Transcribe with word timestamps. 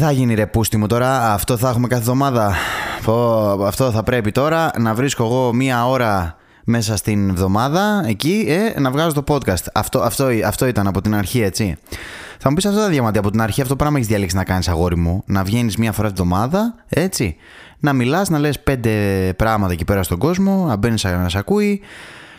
Τι 0.00 0.06
θα 0.06 0.12
γίνει 0.12 0.34
ρε 0.34 0.46
πούστη 0.46 0.76
μου 0.76 0.86
τώρα, 0.86 1.32
αυτό 1.32 1.56
θα 1.56 1.68
έχουμε 1.68 1.88
κάθε 1.88 2.00
εβδομάδα; 2.00 2.54
αυτό 3.66 3.90
θα 3.90 4.02
πρέπει 4.02 4.32
τώρα 4.32 4.70
να 4.78 4.94
βρίσκω 4.94 5.24
εγώ 5.24 5.52
μία 5.52 5.86
ώρα 5.86 6.36
μέσα 6.64 6.96
στην 6.96 7.28
εβδομάδα 7.28 8.04
εκεί 8.06 8.44
ε, 8.48 8.80
να 8.80 8.90
βγάζω 8.90 9.22
το 9.22 9.24
podcast. 9.28 9.64
Αυτό, 9.72 10.00
αυτό, 10.00 10.28
αυτό 10.46 10.66
ήταν 10.66 10.86
από 10.86 11.00
την 11.00 11.14
αρχή, 11.14 11.42
έτσι. 11.42 11.76
Θα 12.38 12.48
μου 12.48 12.54
πεις 12.54 12.66
αυτό 12.66 12.78
τα 12.78 12.88
διαμαντία 12.88 13.20
από 13.20 13.30
την 13.30 13.40
αρχή, 13.40 13.60
αυτό 13.60 13.76
πράγμα 13.76 13.96
έχεις 13.96 14.08
διαλέξει 14.08 14.36
να 14.36 14.44
κάνεις 14.44 14.68
αγόρι 14.68 14.96
μου. 14.96 15.22
Να 15.26 15.44
βγαίνεις 15.44 15.76
μία 15.76 15.92
φορά 15.92 16.12
την 16.12 16.16
εβδομάδα, 16.22 16.74
έτσι. 16.88 17.36
Να 17.78 17.92
μιλάς, 17.92 18.28
να 18.28 18.38
λες 18.38 18.60
πέντε 18.60 18.92
πράγματα 19.36 19.72
εκεί 19.72 19.84
πέρα 19.84 20.02
στον 20.02 20.18
κόσμο, 20.18 20.64
να 20.66 20.76
μπαίνεις 20.76 21.04
να 21.04 21.28
σε 21.28 21.38
ακούει, 21.38 21.80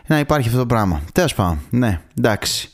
να 0.08 0.20
υπάρχει 0.20 0.48
αυτό 0.48 0.60
το 0.60 0.66
πράγμα. 0.66 1.02
Τέλος 1.12 1.34
πάντων, 1.34 1.60
ναι, 1.70 2.02
εντάξει. 2.18 2.72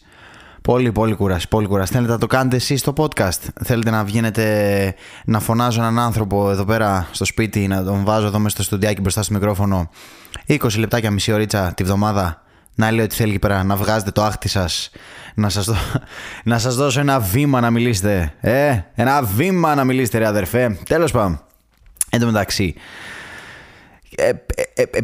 Πολύ, 0.67 0.91
πολύ 0.91 1.15
κουράση, 1.15 1.47
πολύ 1.47 1.67
κουράση. 1.67 1.93
Θέλετε 1.93 2.11
να 2.11 2.17
το 2.17 2.27
κάνετε 2.27 2.55
εσείς 2.55 2.79
στο 2.79 2.93
podcast; 2.97 3.39
Θέλετε 3.63 3.89
να 3.89 4.03
βγαίνετε 4.03 4.95
να 5.25 5.39
φωνάζω 5.39 5.81
έναν 5.81 5.99
άνθρωπο 5.99 6.49
εδώ 6.49 6.65
πέρα 6.65 7.07
στο 7.11 7.25
σπίτι, 7.25 7.67
να 7.67 7.83
τον 7.83 8.03
βάζω 8.03 8.25
εδώ 8.25 8.37
μέσα 8.37 8.55
στο 8.55 8.63
στουντιάκι 8.63 9.01
μπροστά 9.01 9.23
στο 9.23 9.33
μικρόφωνο 9.33 9.89
20 10.47 10.57
λεπτάκια, 10.77 11.11
μισή 11.11 11.31
ωρίτσα 11.31 11.73
τη 11.73 11.83
βδομάδα 11.83 12.41
να 12.75 12.91
λέει 12.91 13.05
ότι 13.05 13.15
θέλει 13.15 13.29
εκεί 13.29 13.39
πέρα 13.39 13.63
να 13.63 13.75
βγάζετε 13.75 14.11
το 14.11 14.23
άχτι 14.23 14.47
σας 14.47 14.89
να 15.35 15.49
σας, 15.49 15.65
δω, 15.65 15.75
να 16.43 16.59
σας 16.59 16.75
δώσω 16.75 16.99
ένα 16.99 17.19
βήμα 17.19 17.61
να 17.61 17.69
μιλήσετε 17.69 18.33
ε, 18.39 18.79
ένα 18.95 19.21
βήμα 19.23 19.75
να 19.75 19.83
μιλήσετε 19.83 20.17
ρε 20.17 20.27
αδερφέ 20.27 20.77
τέλος 20.87 21.11
πάντων 21.11 21.41
εν 22.09 22.19
τω 22.19 22.25
μεταξύ 22.25 22.75
ε, 24.15 24.29
ε, 24.73 24.83
ε, 24.91 25.01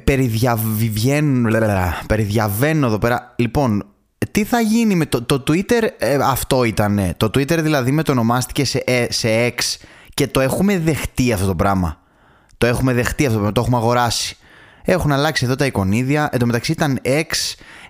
περιδιαβαίνω 2.08 2.88
εδώ 2.88 2.98
πέρα 2.98 3.34
λοιπόν 3.36 3.84
τι 4.34 4.44
θα 4.44 4.60
γίνει 4.60 4.96
με 4.96 5.06
το, 5.06 5.24
το 5.24 5.44
Twitter, 5.48 5.88
ε, 5.98 6.18
αυτό 6.22 6.64
ήταν. 6.64 7.14
Το 7.18 7.26
Twitter 7.26 7.60
δηλαδή 7.62 7.92
με 7.92 8.04
το 8.04 8.12
ονομάστηκε 8.12 8.66
σε, 8.66 8.84
ε, 8.86 9.06
σε 9.10 9.48
X 9.48 9.60
και 10.14 10.28
το 10.28 10.40
έχουμε 10.40 10.80
δεχτεί 10.80 11.34
αυτό 11.34 11.46
το 11.46 11.56
πράγμα. 11.56 12.02
Το 12.58 12.66
έχουμε 12.66 12.94
δεχτεί 12.94 13.26
αυτό 13.26 13.34
το 13.34 13.40
πράγμα, 13.40 13.52
το 13.52 13.62
έχουμε 13.62 13.78
αγοράσει. 13.78 14.38
Έχουν 14.84 15.12
αλλάξει 15.12 15.46
εδώ 15.46 15.56
τα 15.56 15.66
εικονίδια. 15.66 16.30
Εν 16.32 16.40
τω 16.40 16.46
μεταξύ 16.46 16.72
ήταν 16.72 17.00
X, 17.06 17.32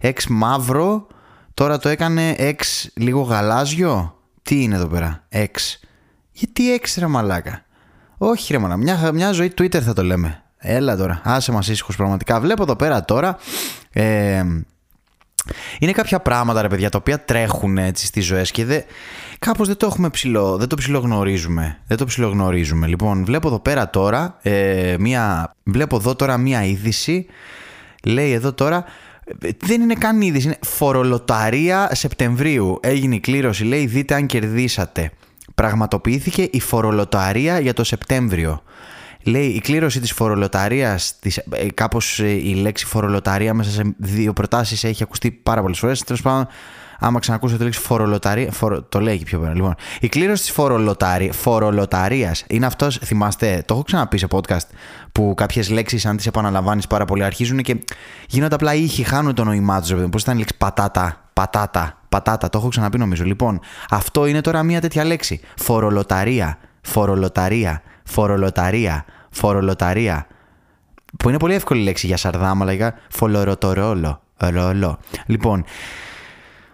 X 0.02 0.24
μαύρο, 0.30 1.08
τώρα 1.54 1.78
το 1.78 1.90
έκανε 1.90 2.36
X 2.40 2.62
λίγο 2.94 3.22
γαλάζιο. 3.22 4.18
Τι 4.44 4.64
είναι 4.64 4.76
εδώ 4.76 4.88
πέρα, 4.88 5.24
X; 5.32 5.78
Γιατί 6.32 6.80
X 6.82 6.88
ρε 6.98 7.08
μαλάκα; 7.08 7.66
Όχι 8.18 8.54
ρε 8.54 8.60
μαλάκα, 8.60 8.82
μια, 8.82 9.12
μια 9.12 9.32
ζωή 9.32 9.54
Twitter 9.58 9.82
θα 9.82 9.94
το 9.94 10.04
λέμε. 10.04 10.44
Έλα 10.58 10.98
τώρα, 10.98 11.22
άσε 11.24 11.52
μας 11.52 11.68
ήσυχος 11.68 11.96
πραγματικά. 11.96 12.40
Βλέπω 12.40 12.64
εδώ 12.64 12.76
πέρα 12.76 13.06
τώρα... 13.06 13.38
Ε, 13.92 14.44
είναι 15.80 15.92
κάποια 15.92 16.20
πράγματα 16.20 16.62
ρε 16.62 16.68
παιδιά 16.68 16.90
τα 16.90 16.98
οποία 16.98 17.26
τρέχουν 17.26 17.78
έτσι 17.78 18.06
στις 18.06 18.26
ζωές 18.26 18.52
και 18.52 18.66
δε, 18.66 18.80
κάπως 19.40 19.68
δεν 19.68 19.78
το 19.78 19.86
έχουμε 19.86 20.10
ψηλό, 20.10 20.58
δεν 20.58 20.68
το 20.68 20.76
ψηλογνωρίζουμε. 20.76 21.80
Δεν 21.88 21.98
το 21.98 22.06
ψηλογνωρίζουμε. 22.06 22.88
Λοιπόν, 22.88 23.26
βλέπω 23.26 23.48
εδώ 23.48 23.60
πέρα 23.60 23.90
τώρα, 23.90 24.38
ε, 24.42 24.96
μία, 25.00 25.54
βλέπω 25.64 25.96
εδώ 25.96 26.16
τώρα 26.16 26.38
μία 26.38 26.64
είδηση, 26.64 27.26
λέει 28.04 28.32
εδώ 28.32 28.54
τώρα, 28.54 28.86
δεν 29.58 29.82
είναι 29.82 29.94
καν 29.94 30.22
είδηση, 30.22 30.46
είναι 30.46 30.58
φορολοταρία 30.62 31.90
Σεπτεμβρίου. 31.92 32.80
Έγινε 32.82 33.16
η 33.16 33.20
κλήρωση, 33.20 33.64
λέει 33.64 33.86
δείτε 33.86 34.14
αν 34.14 34.26
κερδίσατε. 34.26 35.12
Πραγματοποιήθηκε 35.56 36.48
η 36.52 36.60
φορολοταρία 36.60 37.60
για 37.60 37.74
το 37.74 37.84
Σεπτέμβριο. 37.84 38.64
Λέει 39.24 39.46
η 39.46 39.60
κλήρωση 39.60 40.00
της 40.00 40.12
φορολοταρίας, 40.12 41.20
της, 41.20 41.38
ε, 41.38 41.72
κάπως 41.74 42.20
ε, 42.20 42.30
η 42.30 42.54
λέξη 42.54 42.86
φορολοταρία 42.86 43.54
μέσα 43.54 43.70
σε 43.70 43.96
δύο 43.98 44.34
προτάσεις 44.34 44.84
έχει 44.84 45.04
ακουστεί 45.04 45.32
πάρα 45.32 45.62
πολλές 45.62 45.80
φορές. 45.80 46.04
Τέλος 46.04 46.22
πάντων, 46.22 46.48
άμα 47.00 47.20
ξανακούσω 47.20 47.58
τη 47.58 47.64
λέξη 47.64 47.80
φορολοταρία, 47.80 48.52
το 48.90 49.00
λέει 49.00 49.18
και 49.18 49.24
πιο 49.24 49.40
πέρα. 49.40 49.54
Λοιπόν, 49.54 49.76
η 50.00 50.08
κλήρωση 50.08 50.42
της 50.42 50.52
φορολοταρία, 50.52 51.34
φορολοταρίας 51.34 52.44
είναι 52.48 52.66
αυτός, 52.66 52.98
θυμάστε, 52.98 53.64
το 53.66 53.74
έχω 53.74 53.84
ξαναπεί 53.84 54.18
σε 54.18 54.28
podcast, 54.32 54.68
που 55.12 55.34
κάποιες 55.38 55.70
λέξεις 55.70 56.06
αν 56.06 56.18
τις 56.18 56.28
επαναλαμβάνεις 56.28 56.88
πάρα 56.88 57.06
πολύ 57.06 57.24
αρχίζουν 57.24 57.62
και 57.62 57.76
γίνονται 58.28 58.56
απλά 58.56 58.74
ήχοι, 58.74 59.04
χάνουν 59.04 59.34
το 59.34 59.44
νόημά 59.44 59.82
τους. 59.82 59.94
Πώς 60.10 60.22
ήταν 60.22 60.36
η 60.36 60.38
λέξη 60.38 60.58
πατάτα, 60.58 61.30
πατάτα, 61.34 61.98
πατάτα, 62.10 62.50
το 62.50 62.58
έχω 62.58 62.68
ξαναπεί 62.68 62.98
νομίζω. 62.98 63.24
Λοιπόν, 63.24 63.60
αυτό 63.90 64.26
είναι 64.26 64.42
τώρα 64.42 64.64
μια 64.64 64.82
τέτοια 64.82 65.04
λέξη. 65.04 65.40
Φορολοταρία, 65.56 66.58
φορολοταρία 66.82 67.82
φορολοταρία, 68.04 69.06
φορολοταρία. 69.30 70.28
Που 71.18 71.30
είναι 71.30 71.38
πολύ 71.38 71.54
εύκολη 71.54 71.84
λέξη 71.84 72.08
για 72.08 72.18
σαρδάμα, 72.18 72.66
λέγα 72.66 72.94
φορολοτορόλο. 73.10 74.22
Ρόλο. 74.38 75.00
Λοιπόν, 75.26 75.64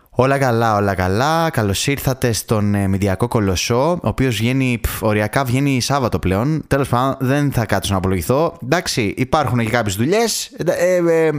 όλα 0.10 0.38
καλά, 0.38 0.76
όλα 0.76 0.96
καλά. 0.96 1.50
Καλώς 1.50 1.88
ήρθατε 1.88 2.32
στον 2.32 2.76
ε, 2.76 2.88
Μηδιακό 2.88 3.28
Κολοσσό, 3.28 3.92
ο 3.92 4.08
οποίος 4.08 4.36
βγαίνει, 4.36 4.82
οριακά 5.00 5.44
βγαίνει 5.44 5.82
Σάββατο 5.82 6.20
πλέον. 6.20 6.64
Τέλος 6.68 6.90
πάντων, 6.90 7.16
δεν 7.20 7.52
θα 7.52 7.66
κάτσω 7.66 7.92
να 7.92 7.98
απολογηθώ. 7.98 8.58
Εντάξει, 8.64 9.14
υπάρχουν 9.18 9.60
και 9.60 9.70
κάποιες 9.70 9.96
δουλειές. 9.96 10.46
Ε, 10.46 10.96
ε, 10.96 11.28
ε 11.28 11.32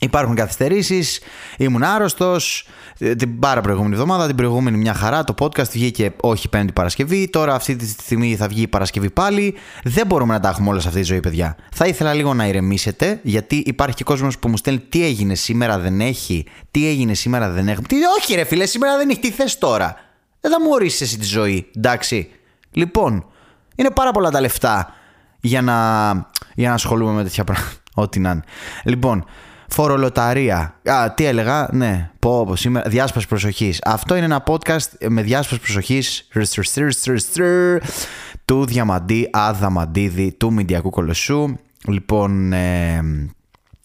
Υπάρχουν 0.00 0.34
καθυστερήσεις. 0.34 1.20
Ήμουν 1.56 1.82
άρρωστος. 1.82 2.68
Ε, 2.98 3.14
την 3.14 3.38
πάρα 3.38 3.60
προηγούμενη 3.60 3.94
εβδομάδα, 3.94 4.26
την 4.26 4.36
προηγούμενη 4.36 4.76
μια 4.76 4.94
χαρά. 4.94 5.24
Το 5.24 5.34
podcast 5.38 5.68
βγήκε 5.70 6.12
όχι 6.20 6.48
Πέμπτη 6.48 6.72
Παρασκευή. 6.72 7.28
Τώρα 7.28 7.54
αυτή 7.54 7.76
τη 7.76 7.88
στιγμή 7.88 8.36
θα 8.36 8.48
βγει 8.48 8.62
η 8.62 8.68
Παρασκευή 8.68 9.10
πάλι. 9.10 9.54
Δεν 9.84 10.06
μπορούμε 10.06 10.34
να 10.34 10.40
τα 10.40 10.48
έχουμε 10.48 10.68
όλα 10.68 10.80
σε 10.80 10.88
αυτή 10.88 11.00
τη 11.00 11.06
ζωή, 11.06 11.20
παιδιά. 11.20 11.56
Θα 11.72 11.86
ήθελα 11.86 12.14
λίγο 12.14 12.34
να 12.34 12.46
ηρεμήσετε, 12.46 13.20
γιατί 13.22 13.62
υπάρχει 13.66 13.94
και 13.96 14.04
κόσμος 14.04 14.38
που 14.38 14.48
μου 14.48 14.56
στέλνει 14.56 14.80
τι 14.80 15.04
έγινε 15.04 15.34
σήμερα, 15.34 15.78
δεν 15.78 16.00
έχει. 16.00 16.46
Τι 16.70 16.88
έγινε 16.88 17.14
σήμερα, 17.14 17.50
δεν 17.50 17.68
έχει. 17.68 17.82
Τι, 17.82 17.96
όχι, 18.18 18.34
ρε 18.34 18.44
φίλε, 18.44 18.66
σήμερα 18.66 18.96
δεν 18.96 19.08
έχει. 19.08 19.20
Τι 19.20 19.30
θες 19.30 19.58
τώρα. 19.58 19.96
Δεν 20.40 20.50
θα 20.50 20.60
μου 20.60 20.68
ορίσεις 20.72 21.00
εσύ 21.00 21.18
τη 21.18 21.26
ζωή, 21.26 21.70
εντάξει. 21.76 22.30
Λοιπόν, 22.70 23.26
είναι 23.76 23.90
πάρα 23.90 24.10
πολλά 24.10 24.30
τα 24.30 24.40
λεφτά 24.40 24.94
για 25.40 25.62
να, 25.62 26.12
για 26.54 26.68
να 26.68 26.74
ασχολούμαι 26.74 27.12
με 27.12 27.22
τέτοια 27.22 27.44
πράγματα. 27.44 27.72
Ό,τι 27.94 28.20
να 28.20 28.30
είναι. 28.30 28.42
Λοιπόν, 28.84 29.24
Φορολοταρία. 29.68 30.80
Α, 30.90 31.12
τι 31.14 31.24
έλεγα, 31.24 31.68
ναι, 31.72 32.10
πω, 32.18 32.44
πω 32.46 32.56
σήμερα, 32.56 32.88
διάσπαση 32.88 33.28
προσοχής. 33.28 33.78
Αυτό 33.84 34.16
είναι 34.16 34.24
ένα 34.24 34.44
podcast 34.46 35.08
με 35.08 35.22
διάσπαση 35.22 35.60
προσοχής 35.60 36.28
του 38.44 38.66
Διαμαντή 38.66 39.28
Αδαμαντίδη 39.32 40.32
του 40.32 40.52
Μηντιακού 40.52 40.90
Κολοσσού. 40.90 41.56
Λοιπόν, 41.88 42.52
ε, 42.52 43.02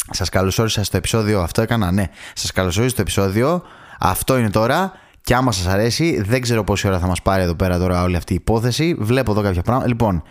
σας 0.09 0.29
καλωσόρισα 0.29 0.83
στο 0.83 0.97
επεισόδιο, 0.97 1.41
αυτό 1.41 1.61
έκανα, 1.61 1.91
ναι, 1.91 2.05
σας 2.33 2.51
καλωσόρισα 2.51 2.89
στο 2.89 3.01
επεισόδιο, 3.01 3.61
αυτό 3.99 4.37
είναι 4.37 4.49
τώρα 4.49 4.91
και 5.21 5.35
άμα 5.35 5.51
σας 5.51 5.67
αρέσει, 5.67 6.21
δεν 6.21 6.41
ξέρω 6.41 6.63
πόση 6.63 6.87
ώρα 6.87 6.99
θα 6.99 7.07
μας 7.07 7.21
πάρει 7.21 7.43
εδώ 7.43 7.55
πέρα 7.55 7.77
τώρα 7.77 8.03
όλη 8.03 8.15
αυτή 8.15 8.33
η 8.33 8.35
υπόθεση, 8.35 8.95
βλέπω 8.99 9.31
εδώ 9.31 9.41
κάποια 9.41 9.61
πράγματα. 9.61 9.87
Λοιπόν, 9.87 10.23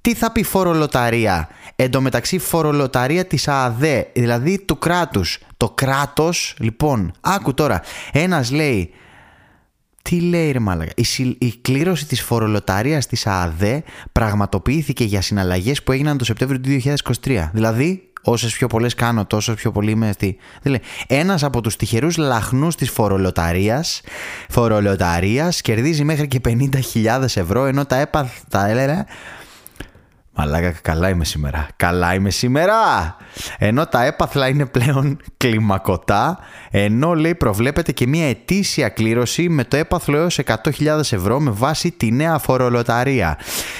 τι 0.00 0.14
θα 0.14 0.32
πει 0.32 0.42
φορολοταρία; 0.42 1.48
Εν 1.76 1.90
τω 1.90 2.00
μεταξύ 2.00 2.38
φορολοταρία 2.38 3.24
της 3.26 3.48
ΑΑΔΕ, 3.48 4.10
δηλαδή 4.14 4.58
του 4.58 4.78
κράτους. 4.78 5.38
Το 5.56 5.70
κράτος, 5.70 6.54
λοιπόν, 6.58 7.12
άκου 7.20 7.54
τώρα, 7.54 7.82
ένας 8.12 8.50
λέει, 8.50 8.90
τι 10.02 10.20
λέει 10.20 10.50
ρε 10.50 10.58
μάλακα, 10.58 10.92
η, 10.94 11.36
η 11.38 11.54
κλήρωση 11.60 12.06
της 12.06 12.22
φορολοταρίας 12.22 13.06
της 13.06 13.26
ΑΑΔΕ 13.26 13.82
πραγματοποιήθηκε 14.12 15.04
για 15.04 15.20
συναλλαγές 15.20 15.82
που 15.82 15.92
έγιναν 15.92 16.18
το 16.18 16.24
Σεπτέμβριο 16.24 16.60
του 16.60 16.68
2023. 17.24 17.50
Δηλαδή, 17.52 18.10
όσες 18.22 18.52
πιο 18.52 18.66
πολλές 18.66 18.94
κάνω, 18.94 19.26
τόσο 19.26 19.54
πιο 19.54 19.70
πολύ 19.72 19.90
είμαι 19.90 20.12
στη. 20.12 20.36
Δηλαδή, 20.62 20.82
ένας 21.06 21.42
από 21.42 21.60
τους 21.60 21.76
τυχερούς 21.76 22.16
λαχνούς 22.16 22.74
της 22.74 22.90
φορολοταρίας 22.90 24.00
φορολοταρίας 24.48 25.60
κερδίζει 25.60 26.04
μέχρι 26.04 26.28
και 26.28 26.40
50.000 26.44 27.36
ευρώ, 27.36 27.64
ενώ 27.64 27.84
τα 27.84 27.96
έπαθα, 27.96 28.68
έλεγα, 28.68 29.06
Μαλάκα, 30.34 30.74
καλά 30.82 31.08
είμαι 31.08 31.24
σήμερα. 31.24 31.68
Καλά 31.76 32.14
είμαι 32.14 32.30
σήμερα! 32.30 32.76
Ενώ 33.58 33.86
τα 33.86 34.04
έπαθλα 34.04 34.48
είναι 34.48 34.66
πλέον 34.66 35.18
κλιμακωτά, 35.36 36.38
ενώ 36.70 37.14
λέει 37.14 37.34
προβλέπεται 37.34 37.92
και 37.92 38.06
μια 38.06 38.28
ετήσια 38.28 38.88
κλήρωση 38.88 39.48
με 39.48 39.64
το 39.64 39.76
έπαθλο 39.76 40.16
έως 40.16 40.40
100.000 40.44 40.98
ευρώ 40.98 41.40
με 41.40 41.50
βάση 41.50 41.90
τη 41.90 42.12
νέα 42.12 42.38
φορολοταρία. 42.38 43.38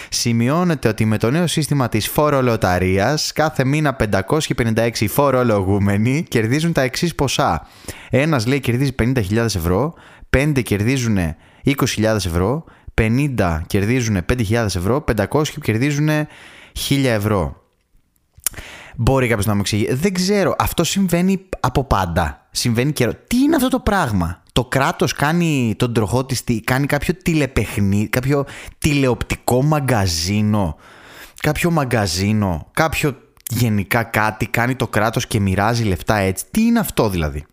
Σημειώνεται 0.09 0.89
ότι 0.89 1.05
με 1.05 1.19
το 1.19 1.31
νέο 1.31 1.47
σύστημα 1.47 1.89
της 1.89 2.09
φορολοταρίας 2.09 3.33
κάθε 3.33 3.65
μήνα 3.65 3.97
556 4.13 4.91
φορολογούμενοι 5.09 6.25
κερδίζουν 6.29 6.73
τα 6.73 6.81
εξής 6.81 7.15
ποσά. 7.15 7.67
Ένας 8.11 8.47
λέει 8.47 8.61
κερδίζει 8.61 8.95
50.000 9.03 9.37
ευρώ, 9.37 9.95
5 10.37 10.63
κερδίζουν 10.63 11.19
20.000 11.65 12.03
ευρώ, 12.03 12.65
50 12.95 13.61
κερδίζουν 13.67 14.25
5.000 14.29 14.53
ευρώ, 14.53 15.05
500 15.17 15.43
κερδίζουν 15.63 16.09
1.000 16.09 17.05
ευρώ. 17.05 17.61
Μπορεί 18.97 19.29
κάποιος 19.29 19.47
να 19.47 19.55
μου 19.55 19.61
εξηγεί. 19.61 19.93
Δεν 19.93 20.13
ξέρω. 20.13 20.55
Αυτό 20.59 20.85
συμβαίνει 20.85 21.41
από 21.61 21.85
πάντα. 21.85 22.49
Συμβαίνει 22.51 22.93
καιρό. 22.93 23.13
Τι 23.27 23.37
είναι 23.37 23.57
αυτό 23.57 23.69
το 23.69 23.81
πράγμα; 23.81 24.43
Το 24.53 24.65
κράτος 24.65 25.13
κάνει 25.13 25.75
τον 25.77 25.93
τροχό 25.93 26.25
της, 26.25 26.45
κάνει 26.65 26.87
κάποιο 26.87 27.15
τηλεπαιχνίδι, 27.15 28.09
κάποιο 28.09 28.45
τηλεοπτικό 28.79 29.63
μαγκαζίνο. 29.63 30.77
Κάποιο 31.41 31.71
μαγκαζίνο, 31.71 32.67
κάποιο 32.73 33.17
γενικά 33.51 34.03
κάτι 34.03 34.47
κάνει 34.47 34.75
το 34.75 34.89
κράτος 34.89 35.27
και 35.27 35.41
μοιράζει 35.41 35.85
λεφτά 35.85 36.17
έτσι. 36.17 36.45
Τι 36.51 36.63
είναι 36.63 36.79
αυτό 36.79 37.09
δηλαδή; 37.09 37.45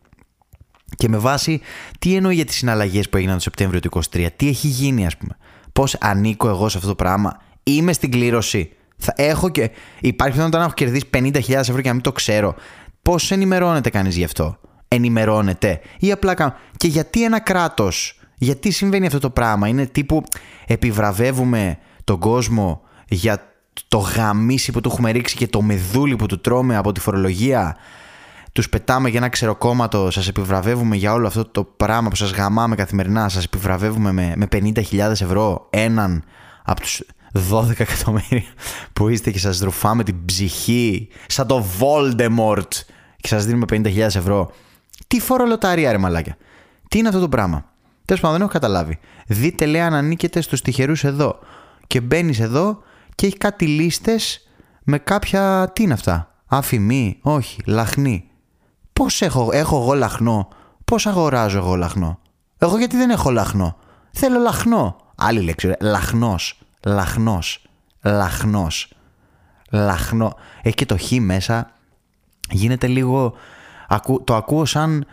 Και 0.95 1.09
με 1.09 1.17
βάση 1.17 1.61
τι 1.99 2.15
εννοεί 2.15 2.35
για 2.35 2.45
τις 2.45 2.55
συναλλαγές 2.55 3.09
που 3.09 3.17
έγιναν 3.17 3.35
το 3.35 3.41
Σεπτέμβριο 3.41 3.79
του 3.79 3.89
2023, 4.11 4.27
τι 4.35 4.47
έχει 4.47 4.67
γίνει 4.67 5.05
ας 5.05 5.17
πούμε; 5.17 5.37
Πώς 5.73 5.95
ανήκω 5.99 6.47
εγώ 6.47 6.69
σε 6.69 6.77
αυτό 6.77 6.89
το 6.89 6.95
πράγμα; 6.95 7.41
Είμαι 7.63 7.93
στην 7.93 8.11
κλήρωση. 8.11 8.71
Θα 8.97 9.13
έχω 9.15 9.49
και. 9.49 9.71
Υπάρχει 9.99 10.31
πιθανότητα 10.31 10.57
να 10.57 10.63
έχω 10.63 10.73
κερδίσει 10.73 11.09
50.000 11.13 11.49
ευρώ 11.49 11.81
και 11.81 11.87
να 11.87 11.93
μην 11.93 12.03
το 12.03 12.11
ξέρω. 12.11 12.55
Πώς 13.01 13.31
ενημερώνεται 13.31 13.89
κανείς 13.89 14.15
γι' 14.15 14.23
αυτό; 14.23 14.59
Ενημερώνεται. 14.87 15.79
Ή 15.99 16.11
απλά. 16.11 16.55
Και 16.77 16.87
γιατί 16.87 17.23
ένα 17.23 17.39
κράτος. 17.39 18.19
Γιατί 18.37 18.71
συμβαίνει 18.71 19.05
αυτό 19.05 19.19
το 19.19 19.29
πράγμα; 19.29 19.67
Είναι 19.67 19.85
τύπου 19.85 20.23
επιβραβεύουμε 20.67 21.77
τον 22.03 22.19
κόσμο 22.19 22.81
για 23.07 23.53
το 23.87 23.97
γαμίσι 23.97 24.71
που 24.71 24.81
του 24.81 24.89
έχουμε 24.91 25.11
ρίξει 25.11 25.35
και 25.35 25.47
το 25.47 25.61
μεδούλι 25.61 26.15
που 26.15 26.25
του 26.25 26.41
τρώμε 26.41 26.75
από 26.75 26.91
τη 26.91 26.99
φορολογία; 26.99 27.77
Τους 28.57 28.69
πετάμε 28.69 29.09
για 29.09 29.19
ένα 29.19 29.29
ξεροκόμματο, 29.29 30.11
σας 30.11 30.27
επιβραβεύουμε 30.27 30.95
για 30.95 31.13
όλο 31.13 31.27
αυτό 31.27 31.45
το 31.45 31.63
πράγμα 31.63 32.09
που 32.09 32.15
σας 32.15 32.31
γαμάμε 32.31 32.75
καθημερινά. 32.75 33.29
Σας 33.29 33.43
επιβραβεύουμε 33.43 34.11
με, 34.11 34.33
με 34.35 34.47
50.000 34.51 34.97
ευρώ 34.99 35.67
έναν 35.69 36.23
από 36.63 36.81
τους 36.81 37.01
12 37.51 37.69
εκατομμύρια 37.77 38.43
που 38.93 39.09
είστε 39.09 39.31
και 39.31 39.39
σας 39.39 39.59
ρουφάμε 39.59 40.03
την 40.03 40.25
ψυχή 40.25 41.07
σαν 41.27 41.47
το 41.47 41.65
Voldemort 41.79 42.69
και 43.17 43.27
σας 43.27 43.45
δίνουμε 43.45 43.65
50.000 43.69 43.97
ευρώ. 43.97 44.51
Τι 45.07 45.19
φορολοταρία 45.19 45.91
ρε 45.91 45.97
μαλάκια. 45.97 46.37
Τι 46.87 46.97
είναι 46.97 47.07
αυτό 47.07 47.19
το 47.19 47.29
πράγμα. 47.29 47.65
Τέλος 48.05 48.21
πάντων 48.21 48.37
δεν 48.37 48.47
έχω 48.47 48.53
καταλάβει. 48.59 48.99
Δείτε 49.27 49.65
λέει 49.65 49.81
αν 49.81 49.93
ανήκετε 49.93 50.41
στους 50.41 50.61
τυχερούς 50.61 51.03
εδώ. 51.03 51.39
Και 51.87 52.01
μπαίνεις 52.01 52.39
εδώ 52.39 52.81
και 53.15 53.25
έχει 53.25 53.37
κάτι 53.37 53.65
λίστες 53.65 54.47
με 54.83 54.97
κάποια... 54.97 55.71
Τι 55.75 55.83
είναι 55.83 55.93
αυτά. 55.93 56.35
Αφημί, 56.45 57.17
όχι, 57.21 57.61
λαχνή. 57.65 58.27
Πώς 58.97 59.21
έχω, 59.21 59.49
έχω 59.51 59.81
εγώ 59.81 59.93
λαχνό; 59.93 60.47
Πώς 60.85 61.07
αγοράζω 61.07 61.57
εγώ 61.57 61.75
λαχνό; 61.75 62.19
Εγώ 62.57 62.77
γιατί 62.77 62.97
δεν 62.97 63.09
έχω 63.09 63.31
λαχνό; 63.31 63.75
Θέλω 64.19 64.39
λαχνό. 64.39 64.95
Άλλη 65.15 65.41
λέξη, 65.41 65.73
λαχνός. 65.79 66.59
Λαχνός. 66.85 67.61
Λαχνός. 68.03 68.93
Λαχνό. 69.71 70.35
Έχει 70.61 70.75
και 70.75 70.85
το 70.85 70.97
χ 70.97 71.11
μέσα. 71.19 71.71
Γίνεται 72.49 72.87
λίγο... 72.87 73.33
Το 74.23 74.35
ακούω 74.35 74.65
σαν, 74.65 75.05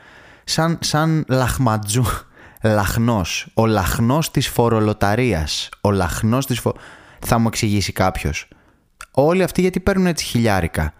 σαν, 0.44 0.78
σαν 0.80 1.24
λαχματζού. 1.28 2.04
Λαχνός. 2.62 3.46
Ο 3.54 3.66
λαχνός 3.66 4.30
της 4.30 4.48
φορολοταρίας. 4.48 5.68
Ο 5.80 5.90
λαχνός 5.90 6.46
της 6.46 6.60
φο... 6.60 6.74
Θα 7.18 7.38
μου 7.38 7.46
εξηγήσει 7.46 7.92
κάποιος. 7.92 8.48
Όλοι 9.10 9.42
αυτοί 9.42 9.60
γιατί 9.60 9.80
παίρνουν 9.80 10.06
έτσι 10.06 10.24
χιλιάρικα. 10.24 10.92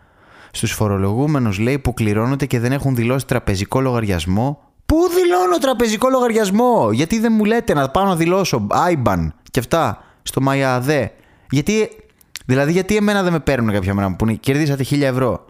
Στους 0.56 0.72
φορολογούμενους 0.72 1.58
λέει 1.58 1.78
που 1.78 1.94
κληρώνονται 1.94 2.46
και 2.46 2.60
δεν 2.60 2.72
έχουν 2.72 2.94
δηλώσει 2.94 3.26
τραπεζικό 3.26 3.80
λογαριασμό. 3.80 4.58
Πού 4.86 4.96
δηλώνω 5.08 5.58
τραπεζικό 5.58 6.08
λογαριασμό! 6.08 6.92
Γιατί 6.92 7.18
δεν 7.18 7.32
μου 7.32 7.44
λέτε 7.44 7.74
να 7.74 7.88
πάω 7.88 8.04
να 8.04 8.16
δηλώσω 8.16 8.66
IBAN 8.70 9.28
και 9.50 9.58
αυτά 9.58 10.04
στο 10.22 10.40
ΜΑΙΑΔΕ. 10.40 11.12
Γιατί, 11.50 11.88
δηλαδή, 12.46 12.72
γιατί 12.72 12.96
εμένα 12.96 13.22
δεν 13.22 13.32
με 13.32 13.40
παίρνουν 13.40 13.72
κάποια 13.72 13.94
μέρα 13.94 14.16
που 14.16 14.26
κερδίσατε 14.40 14.82
χίλια 14.82 15.08
ευρώ; 15.08 15.44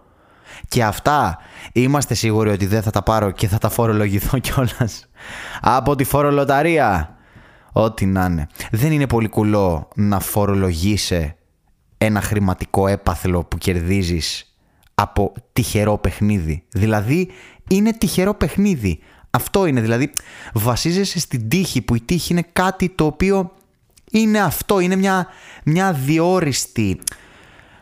Και 0.68 0.84
αυτά 0.84 1.38
είμαστε 1.72 2.14
σίγουροι 2.14 2.50
ότι 2.50 2.66
δεν 2.66 2.82
θα 2.82 2.90
τα 2.90 3.02
πάρω 3.02 3.30
και 3.30 3.48
θα 3.48 3.58
τα 3.58 3.68
φορολογηθώ 3.68 4.38
κιόλας. 4.44 5.06
Από 5.60 5.94
τη 5.96 6.04
φορολοταρία. 6.04 7.16
Ό,τι 7.72 8.06
να 8.06 8.24
είναι. 8.24 8.46
Δεν 8.70 8.92
είναι 8.92 9.06
πολύ 9.06 9.28
κουλό 9.28 9.88
να 9.94 10.20
φορολογήσει 10.20 11.34
ένα 11.98 12.20
χρηματικό 12.20 12.86
έπαθλο 12.86 13.44
που 13.44 13.58
κερδίζεις 13.58 14.53
από 14.94 15.32
τυχερό 15.52 15.98
παιχνίδι. 15.98 16.62
Δηλαδή, 16.72 17.28
είναι 17.70 17.92
τυχερό 17.92 18.34
παιχνίδι. 18.34 18.98
Αυτό 19.30 19.66
είναι, 19.66 19.80
δηλαδή, 19.80 20.10
βασίζεσαι 20.52 21.18
στην 21.18 21.48
τύχη, 21.48 21.82
που 21.82 21.94
η 21.94 22.00
τύχη 22.00 22.32
είναι 22.32 22.46
κάτι 22.52 22.88
το 22.88 23.04
οποίο 23.04 23.52
είναι 24.10 24.40
αυτό, 24.40 24.80
είναι 24.80 24.96
μια, 24.96 25.26
μια 25.64 25.92
διόριστη, 25.92 27.00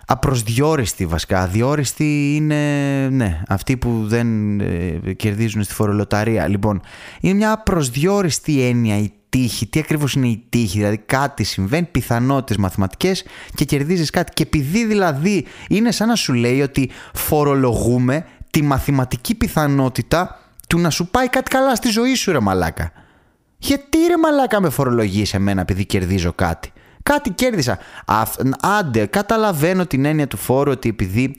απροσδιόριστη 0.06 1.06
βασικά. 1.06 1.40
Αδιόριστη 1.40 2.34
είναι, 2.36 3.08
ναι, 3.08 3.42
αυτοί 3.48 3.76
που 3.76 4.02
δεν 4.06 4.60
ε, 4.60 5.12
κερδίζουν 5.16 5.62
στη 5.62 5.74
φορολοταρία. 5.74 6.48
Λοιπόν, 6.48 6.80
είναι 7.20 7.34
μια 7.34 7.52
απροσδιόριστη 7.52 8.62
έννοια 8.62 8.98
η 8.98 9.12
τύχη. 9.32 9.66
Τι 9.66 9.78
ακριβώς 9.78 10.14
είναι 10.14 10.26
η 10.26 10.44
τύχη, 10.48 10.78
δηλαδή 10.78 10.96
κάτι 10.98 11.44
συμβαίνει, 11.44 11.86
πιθανότητες 11.90 12.56
μαθηματικές 12.56 13.24
και 13.54 13.64
κερδίζεις 13.64 14.10
κάτι. 14.10 14.32
Και 14.32 14.42
επειδή 14.42 14.84
δηλαδή 14.84 15.46
είναι 15.68 15.90
σαν 15.90 16.08
να 16.08 16.14
σου 16.14 16.32
λέει 16.32 16.62
ότι 16.62 16.90
φορολογούμε 17.14 18.24
τη 18.50 18.62
μαθηματική 18.62 19.34
πιθανότητα 19.34 20.40
του 20.68 20.78
να 20.78 20.90
σου 20.90 21.06
πάει 21.06 21.28
κάτι 21.28 21.50
καλά 21.50 21.74
στη 21.74 21.88
ζωή 21.88 22.14
σου 22.14 22.32
ρε 22.32 22.40
μαλάκα. 22.40 22.92
Γιατί 23.58 23.98
ρε 24.08 24.16
μαλάκα 24.16 24.60
με 24.60 24.70
φορολογείς 24.70 25.28
σε 25.28 25.38
μένα 25.38 25.60
επειδή 25.60 25.84
κερδίζω 25.84 26.32
κάτι; 26.32 26.72
Κάτι 27.02 27.30
κέρδισα. 27.30 27.78
άντε, 28.60 29.06
καταλαβαίνω 29.06 29.86
την 29.86 30.04
έννοια 30.04 30.26
του 30.26 30.36
φόρου 30.36 30.70
ότι 30.70 30.88
επειδή 30.88 31.34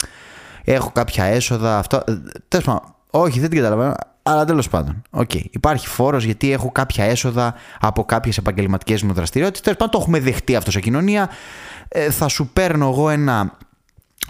έχω 0.63 0.91
κάποια 0.93 1.23
έσοδα. 1.23 1.77
Αυτό. 1.77 2.01
Ε, 2.07 2.13
Τέλος 2.47 2.65
πάντων, 2.65 2.95
όχι, 3.09 3.39
δεν 3.39 3.49
την 3.49 3.57
καταλαβαίνω. 3.57 3.93
Αλλά 4.23 4.45
τέλος 4.45 4.69
πάντων, 4.69 5.01
okay. 5.11 5.41
υπάρχει 5.49 5.87
φόρος 5.87 6.23
γιατί 6.23 6.51
έχω 6.51 6.71
κάποια 6.71 7.03
έσοδα 7.03 7.53
από 7.79 8.05
κάποιες 8.05 8.37
επαγγελματικές 8.37 9.03
μου 9.03 9.13
δραστηριότητες. 9.13 9.61
Τέλος 9.61 9.77
πάντων, 9.77 9.93
το 9.93 9.99
έχουμε 10.01 10.19
δεχτεί 10.19 10.55
αυτό 10.55 10.71
σε 10.71 10.79
κοινωνία. 10.79 11.29
Ε, 11.87 12.11
θα 12.11 12.27
σου 12.27 12.47
παίρνω 12.53 12.87
εγώ 12.87 13.09
ένα 13.09 13.57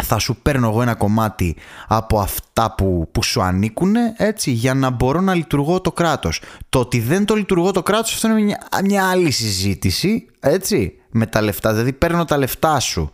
θα 0.04 0.18
σου 0.18 0.36
παίρνω 0.36 0.68
εγώ 0.68 0.82
ένα 0.82 0.96
κομμάτι 0.96 1.56
από 1.88 2.20
αυτά 2.20 2.76
που, 2.76 3.10
που 3.12 3.24
σου 3.24 3.42
ανήκουν 3.42 3.96
έτσι, 4.18 4.52
για 4.52 4.74
να 4.74 4.90
μπορώ 4.90 5.22
να 5.22 5.34
λειτουργώ 5.34 5.82
το 5.82 5.92
κράτος. 5.92 6.42
Το 6.70 6.80
ότι 6.80 7.00
δεν 7.00 7.26
το 7.26 7.36
λειτουργώ 7.36 7.72
το 7.72 7.84
κράτος 7.84 8.14
αυτό 8.14 8.28
είναι 8.28 8.42
μια, 8.42 8.68
μια 8.84 9.10
άλλη 9.10 9.32
συζήτηση 9.32 10.26
έτσι, 10.40 10.94
με 11.10 11.26
τα 11.26 11.42
λεφτά. 11.42 11.72
Δηλαδή 11.72 11.94
παίρνω 11.94 12.26
τα 12.26 12.38
λεφτά 12.38 12.80
σου 12.80 13.12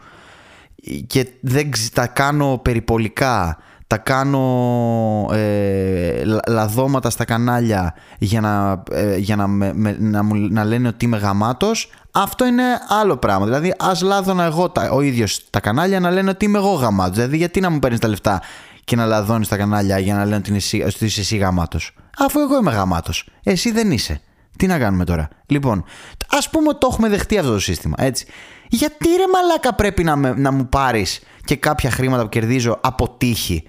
και 1.07 1.27
δεν 1.39 1.71
τα 1.93 2.07
κάνω 2.07 2.57
περιπολικά 2.57 3.57
τα 3.89 3.97
κάνω 3.97 5.29
ε, 5.31 6.23
λαδώματα 6.47 7.09
στα 7.09 7.25
κανάλια 7.25 7.95
για 8.19 8.41
να, 8.41 8.83
ε, 8.91 9.17
για 9.17 9.35
να, 9.35 9.47
με, 9.47 9.73
να, 9.99 10.23
να 10.49 10.63
λένε 10.63 10.87
ότι 10.87 11.05
είμαι 11.05 11.17
γαμάτος 11.17 11.89
αυτό 12.11 12.45
είναι 12.45 12.63
άλλο 12.87 13.17
πράγμα. 13.17 13.45
Δηλαδή, 13.45 13.73
ας 13.79 14.01
λάδωνα 14.01 14.43
εγώ 14.43 14.69
τα, 14.69 14.89
ο 14.91 15.01
ίδιος 15.01 15.49
τα 15.49 15.59
κανάλια 15.59 15.99
να 15.99 16.11
λένε 16.11 16.29
ότι 16.29 16.45
είμαι 16.45 16.57
εγώ 16.57 16.71
γαμάτος. 16.71 17.15
Δηλαδή, 17.15 17.37
γιατί 17.37 17.59
να 17.59 17.69
μου 17.69 17.79
παίρνεις 17.79 17.99
τα 17.99 18.07
λεφτά 18.07 18.41
και 18.83 18.95
να 18.95 19.05
λαδώνεις 19.05 19.47
τα 19.47 19.57
κανάλια 19.57 19.99
για 19.99 20.15
να 20.15 20.23
λένε 20.23 20.35
ότι, 20.35 20.55
εσύ, 20.55 20.81
ότι 20.81 21.05
είσαι 21.05 21.21
εσύ 21.21 21.37
γαμάτος; 21.37 21.95
Αφού 22.17 22.39
εγώ 22.39 22.57
είμαι 22.57 22.71
γαμάτος. 22.71 23.29
Εσύ 23.43 23.71
δεν 23.71 23.91
είσαι. 23.91 24.21
Τι 24.57 24.67
να 24.67 24.77
κάνουμε 24.77 25.05
τώρα; 25.05 25.27
Λοιπόν, 25.45 25.83
ας 26.29 26.49
πούμε 26.49 26.67
ότι 26.69 26.77
το 26.79 26.87
έχουμε 26.91 27.09
δεχτεί 27.09 27.37
αυτό 27.37 27.51
το 27.51 27.59
σύστημα. 27.59 27.95
Έτσι. 27.97 28.25
Γιατί 28.69 29.07
ρε 29.07 29.25
μαλάκα 29.33 29.73
πρέπει 29.73 30.03
να, 30.03 30.15
να 30.15 30.51
μου 30.51 30.69
πάρεις 30.69 31.19
και 31.49 31.55
κάποια 31.55 31.91
χρήματα 31.91 32.23
που 32.23 32.29
κερδίζω 32.29 32.79
από 32.81 33.09
τύχη. 33.09 33.63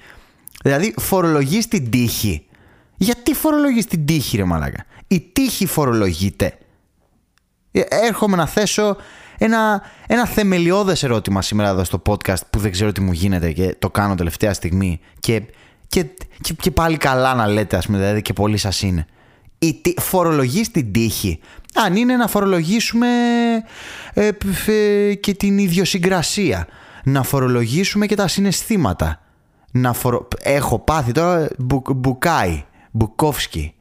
Δηλαδή, 0.63 0.95
φορολογείς 0.97 1.69
την 1.69 1.91
τύχη. 1.91 2.47
Γιατί 2.97 3.35
φορολογείς 3.35 3.87
την 3.87 4.05
τύχη, 4.05 4.37
ρε 4.37 4.45
μαλάκα; 4.45 4.85
Η 5.07 5.21
τύχη 5.33 5.67
φορολογείται. 5.67 6.59
Ε, 7.73 7.81
έρχομαι 7.89 8.37
να 8.37 8.47
θέσω 8.47 8.97
ένα, 9.39 9.83
ένα 10.07 10.27
θεμελιώδες 10.27 11.03
ερώτημα 11.03 11.43
σήμερα 11.43 11.69
εδώ 11.69 11.85
στο 11.85 12.03
podcast 12.07 12.47
που 12.51 12.59
δεν 12.59 12.71
ξέρω 12.71 12.93
τι 12.93 13.01
μου 13.01 13.13
γίνεται 13.13 13.53
και 13.53 13.77
το 13.79 13.91
κάνω 13.91 14.15
τελευταία 14.15 14.53
στιγμή 14.53 15.01
και, 15.21 15.43
και, 15.89 16.05
και, 16.61 16.71
πάλι 16.71 16.97
καλά 16.97 17.35
να 17.35 17.47
λέτε 17.47 17.77
ας 17.77 17.87
πούμε 17.87 17.99
δηλαδή 17.99 18.23
και 18.23 18.33
πολύ 18.33 18.57
σας 18.57 18.83
είναι. 18.83 19.07
Η, 19.59 19.81
φορολογείς 20.01 20.71
την 20.71 20.93
τύχη. 20.93 21.41
Αν 21.75 21.97
είναι 21.97 22.17
να 22.17 22.27
φορολογήσουμε 22.27 23.09
ε, 24.15 24.31
ε, 24.67 25.15
και 25.15 25.35
την 25.35 25.59
ιδιοσυγκρασία. 25.59 26.67
Να 27.05 27.23
φορολογήσουμε 27.23 28.07
και 28.07 28.15
τα 28.15 28.29
συναισθήματα. 28.29 29.21
Να 29.73 29.95
Έχω 30.39 30.79
πάθει 30.79 31.13
τώρα 31.13 31.49
μπου, 31.59 31.83
Μπουκάι, 31.97 32.65
Μπουκόφσκι. 32.91 33.75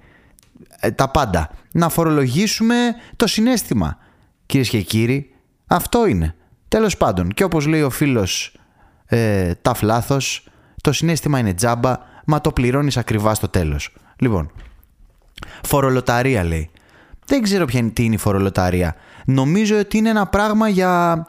Ε, 0.79 0.91
τα 0.91 1.09
πάντα. 1.09 1.49
Να 1.71 1.89
φορολογήσουμε 1.89 2.75
το 3.15 3.27
συνέστημα. 3.27 3.97
Κυρίες 4.45 4.69
και 4.69 4.81
κύριοι, 4.81 5.35
αυτό 5.67 6.05
είναι. 6.05 6.35
Τέλος 6.67 6.97
πάντων, 6.97 7.29
και 7.29 7.43
όπως 7.43 7.65
λέει 7.65 7.81
ο 7.81 7.89
φίλος 7.89 8.55
ε, 9.05 9.53
ταφ 9.61 9.81
λάθος, 9.81 10.47
το 10.81 10.91
συνέστημα 10.91 11.39
είναι 11.39 11.53
τζάμπα, 11.53 11.97
μα 12.25 12.41
το 12.41 12.51
πληρώνεις 12.51 12.97
ακριβά 12.97 13.33
στο 13.33 13.47
τέλος. 13.47 13.95
Λοιπόν, 14.19 14.51
φορολοταρία 15.63 16.43
λέει. 16.43 16.69
Δεν 17.25 17.41
ξέρω 17.41 17.65
ποια 17.65 17.79
είναι, 17.79 17.89
τι 17.89 18.03
είναι 18.03 18.15
η 18.15 18.17
φορολοταρία. 18.17 18.95
Νομίζω 19.25 19.79
ότι 19.79 19.97
είναι 19.97 20.09
ένα 20.09 20.25
πράγμα 20.25 20.69
για... 20.69 21.27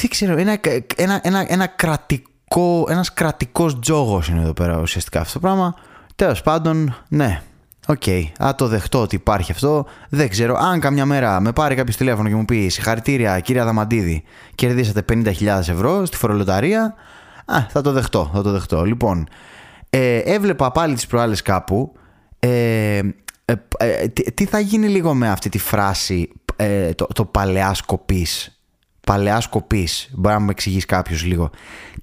Δεν 0.00 0.10
ξέρω, 0.10 0.36
ένα, 0.36 0.58
ένα, 0.96 1.20
ένα, 1.22 1.44
ένα 1.48 1.66
κρατικό, 1.66 2.86
ένας 2.88 3.12
κρατικός 3.12 3.78
τζόγος 3.78 4.28
είναι 4.28 4.40
εδώ 4.40 4.52
πέρα 4.52 4.80
ουσιαστικά 4.80 5.20
αυτό 5.20 5.32
το 5.32 5.40
πράγμα. 5.40 5.74
Τέλος 6.16 6.42
πάντων, 6.42 6.96
ναι, 7.08 7.42
OK, 7.88 8.02
okay, 8.06 8.22
α 8.38 8.54
το 8.54 8.66
δεχτώ 8.66 9.00
ότι 9.00 9.14
υπάρχει 9.14 9.52
αυτό. 9.52 9.86
Δεν 10.08 10.28
ξέρω. 10.28 10.56
Αν 10.56 10.80
καμιά 10.80 11.06
μέρα 11.06 11.40
με 11.40 11.52
πάρει 11.52 11.74
κάποιος 11.74 11.96
τηλέφωνο 11.96 12.28
και 12.28 12.34
μου 12.34 12.44
πει 12.44 12.68
Συγχαρητήρια, 12.68 13.40
κύριε 13.40 13.60
Αδαμαντίδη, 13.60 14.22
κερδίσατε 14.54 15.04
50.000 15.08 15.46
ευρώ 15.46 16.04
στη 16.04 16.16
φορολοταρία. 16.16 16.94
Α, 17.44 17.66
θα 17.68 17.80
το 17.80 17.92
δεχτώ, 17.92 18.30
θα 18.34 18.42
το 18.42 18.50
δεχτώ. 18.50 18.84
Λοιπόν, 18.84 19.28
ε, 19.90 20.18
έβλεπα 20.18 20.72
πάλι 20.72 20.94
τις 20.94 21.06
προάλλες 21.06 21.42
κάπου. 21.42 21.92
Ε, 22.38 23.00
ε, 23.44 23.54
ε 23.78 24.08
τι, 24.08 24.32
τι 24.32 24.44
θα 24.44 24.58
γίνει 24.58 24.88
λίγο 24.88 25.14
με 25.14 25.28
αυτή 25.28 25.48
τη 25.48 25.58
φράση 25.58 26.30
ε, 26.56 26.92
το, 26.92 27.06
το 27.14 27.24
παλαιά 27.24 27.74
σκοπής; 27.74 28.55
Παλαιά 29.06 29.40
σκοπής. 29.40 30.10
Μπορεί 30.12 30.34
να 30.34 30.40
μου 30.40 30.50
εξηγήσει 30.50 30.86
κάποιος 30.86 31.24
λίγο. 31.24 31.50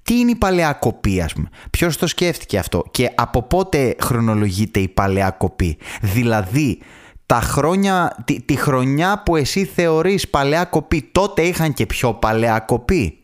Τι 0.03 0.19
είναι 0.19 0.31
η 0.31 0.35
παλαιά 0.35 0.73
κοπή, 0.73 1.21
ας 1.21 1.33
πούμε; 1.33 1.49
Ποιος 1.69 1.97
το 1.97 2.07
σκέφτηκε 2.07 2.57
αυτό; 2.57 2.83
Και 2.91 3.11
από 3.15 3.41
πότε 3.41 3.95
χρονολογείται 3.99 4.79
η 4.79 4.87
παλαιά 4.87 5.29
κοπή; 5.29 5.77
Δηλαδή, 6.01 6.79
τα 7.25 7.41
χρόνια, 7.41 8.15
τη, 8.25 8.41
τη 8.41 8.55
χρονιά 8.55 9.21
που 9.25 9.35
εσύ 9.35 9.65
θεωρείς 9.65 10.29
παλαιά 10.29 10.63
κοπή, 10.65 11.09
τότε 11.11 11.41
είχαν 11.41 11.73
και 11.73 11.85
πιο 11.85 12.13
παλαιά 12.13 12.59
κοπή; 12.59 13.17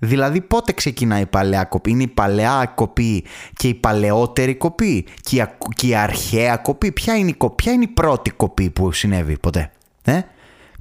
Δηλαδή 0.00 0.40
πότε 0.40 0.72
ξεκινάει 0.72 1.22
η 1.22 1.26
παλαιά 1.26 1.64
κοπή; 1.64 1.90
Είναι 1.90 2.02
η 2.02 2.08
παλαιά 2.08 2.72
κοπή 2.74 3.24
και 3.56 3.68
η 3.68 3.74
παλαιότερη 3.74 4.54
κοπή 4.54 5.06
και 5.20 5.36
η, 5.36 5.44
και 5.74 5.86
η 5.86 5.94
αρχαία 5.94 6.56
κοπή; 6.56 6.92
Ποια 6.92 7.16
είναι 7.16 7.30
η, 7.30 7.36
ποια 7.54 7.72
είναι 7.72 7.84
η 7.84 7.88
πρώτη 7.94 8.30
κοπή 8.30 8.70
που 8.70 8.92
συνέβη 8.92 9.38
ποτέ. 9.38 9.70
Ε; 10.04 10.20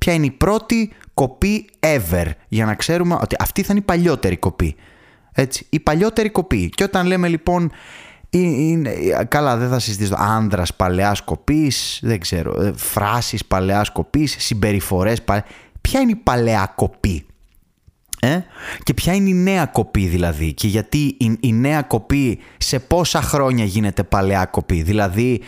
Ποια 0.03 0.13
είναι 0.13 0.25
η 0.25 0.31
πρώτη 0.31 0.91
κοπή 1.13 1.69
ever. 1.79 2.25
Για 2.47 2.65
να 2.65 2.75
ξέρουμε 2.75 3.17
ότι 3.21 3.35
αυτή 3.39 3.61
θα 3.61 3.67
είναι 3.69 3.79
η 3.79 3.85
παλιότερη 3.85 4.37
κοπή. 4.37 4.75
Έτσι, 5.33 5.65
η 5.69 5.79
παλιότερη 5.79 6.29
κοπή. 6.29 6.69
Και 6.69 6.83
όταν 6.83 7.05
λέμε 7.07 7.27
λοιπόν 7.27 7.71
είναι, 8.29 8.93
καλά 9.27 9.57
δεν 9.57 9.69
θα 9.69 9.79
συζητήσω 9.79 10.15
άνδρας 10.17 10.73
παλαιάς 10.73 11.21
κοπής 11.21 11.99
δεν 12.01 12.19
ξέρω 12.19 12.61
ε, 12.61 12.73
φράσεις 12.75 13.45
παλαιάς 13.45 13.91
κοπής 13.91 14.35
συμπεριφορές 14.39 15.21
παλαι... 15.21 15.43
ποια 15.81 15.99
είναι 15.99 16.11
η 16.11 16.15
παλαιά 16.23 16.73
κοπή; 16.75 17.25
Ε; 18.19 18.39
και 18.83 18.93
ποια 18.93 19.13
είναι 19.13 19.29
η 19.29 19.33
νέα 19.33 19.65
κοπή 19.65 20.07
δηλαδή; 20.07 20.53
Και 20.53 20.67
γιατί 20.67 20.97
η, 20.97 21.37
η 21.39 21.53
νέα 21.53 21.81
κοπή 21.81 22.39
σε 22.57 22.79
πόσα 22.79 23.21
χρόνια 23.21 23.63
γίνεται 23.63 24.03
παλαιά 24.03 24.45
κοπή; 24.45 24.81
Δηλαδή 24.81 25.41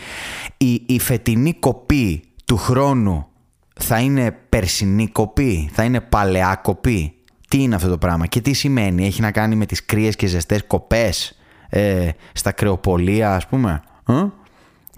η, 0.58 0.84
η 0.86 1.00
φετινή 1.00 1.54
κοπή 1.54 2.24
του 2.46 2.58
χρόνου 2.58 3.28
θα 3.80 4.00
είναι 4.00 4.32
περσινή 4.50 5.08
κοπή 5.08 5.70
θα 5.74 5.84
είναι 5.84 6.02
παλαιά 6.02 6.60
κοπή 6.64 7.16
τι 7.48 7.62
είναι 7.62 7.76
αυτό 7.76 7.90
το 7.90 7.98
πράγμα 7.98 8.26
και 8.26 8.42
τι 8.42 8.54
σημαίνει 8.54 9.06
έχει 9.06 9.22
να 9.22 9.32
κάνει 9.32 9.56
με 9.56 9.66
τις 9.66 9.86
κρύες 9.86 10.16
και 10.16 10.28
ζεστές 10.28 10.64
κοπές 10.68 11.38
ε, 11.70 12.10
στα 12.34 12.52
κρεοπολία 12.52 13.36
ας 13.36 13.48
πούμε. 13.48 13.82
Ε; 14.08 14.14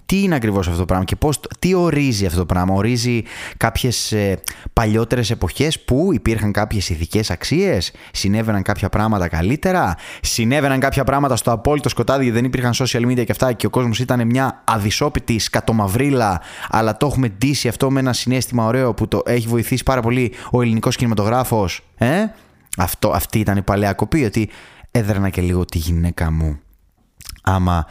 Τι 0.08 0.22
είναι 0.22 0.36
ακριβώς 0.36 0.68
αυτό 0.68 0.80
το 0.80 0.86
πράγμα 0.86 1.06
και 1.06 1.16
πώς, 1.16 1.40
τι 1.60 1.74
ορίζει 1.74 2.26
αυτό 2.26 2.38
το 2.38 2.46
πράγμα. 2.46 2.74
Ορίζει 2.74 3.24
κάποιες 3.58 4.12
ε, 4.12 4.40
παλιότερες 4.74 5.30
εποχές 5.30 5.80
που 5.80 6.10
υπήρχαν 6.14 6.52
κάποιες 6.52 6.90
ηθικές 6.90 7.32
αξίες, 7.32 7.92
συνέβαιναν 8.12 8.62
κάποια 8.62 8.90
πράγματα 8.90 9.28
καλύτερα, 9.28 9.96
συνέβαιναν 10.22 10.80
κάποια 10.80 11.04
πράγματα 11.04 11.36
στο 11.36 11.52
απόλυτο 11.52 11.90
σκοτάδι 11.90 12.24
γιατί 12.24 12.38
δεν 12.40 12.48
υπήρχαν 12.48 12.74
social 12.74 13.06
media 13.06 13.26
και 13.26 13.32
αυτά 13.32 13.54
και 13.54 13.66
ο 13.66 13.70
κόσμος 13.70 14.00
ήταν 14.00 14.26
μια 14.28 14.62
αδυσόπιτη 14.64 15.40
σκατομαυρίλα 15.40 16.42
αλλά 16.70 16.98
το 16.98 17.06
έχουμε 17.06 17.28
ντύσει 17.28 17.68
αυτό 17.68 17.92
με 17.92 18.00
ένα 18.00 18.14
συνέστημα 18.14 18.66
ωραίο 18.66 18.94
που 18.94 19.08
το 19.08 19.22
έχει 19.26 19.48
βοηθήσει 19.48 19.84
πάρα 19.84 20.02
πολύ 20.02 20.34
ο 20.52 20.62
ελληνικός 20.62 20.96
κινηματογράφος. 20.96 21.84
Ε; 21.98 22.24
Αυτό, 22.78 23.12
αυτή 23.12 23.40
ήταν 23.40 23.58
η 23.58 23.62
παλαιά 23.62 23.94
κοπή, 23.94 24.26
ότι 24.26 24.50
έδρανα 24.92 25.30
και 25.30 25.42
λίγο 25.42 25.66
τη 25.66 25.78
γυναίκα 25.78 26.32
μου. 26.32 26.60
Άμα, 27.44 27.86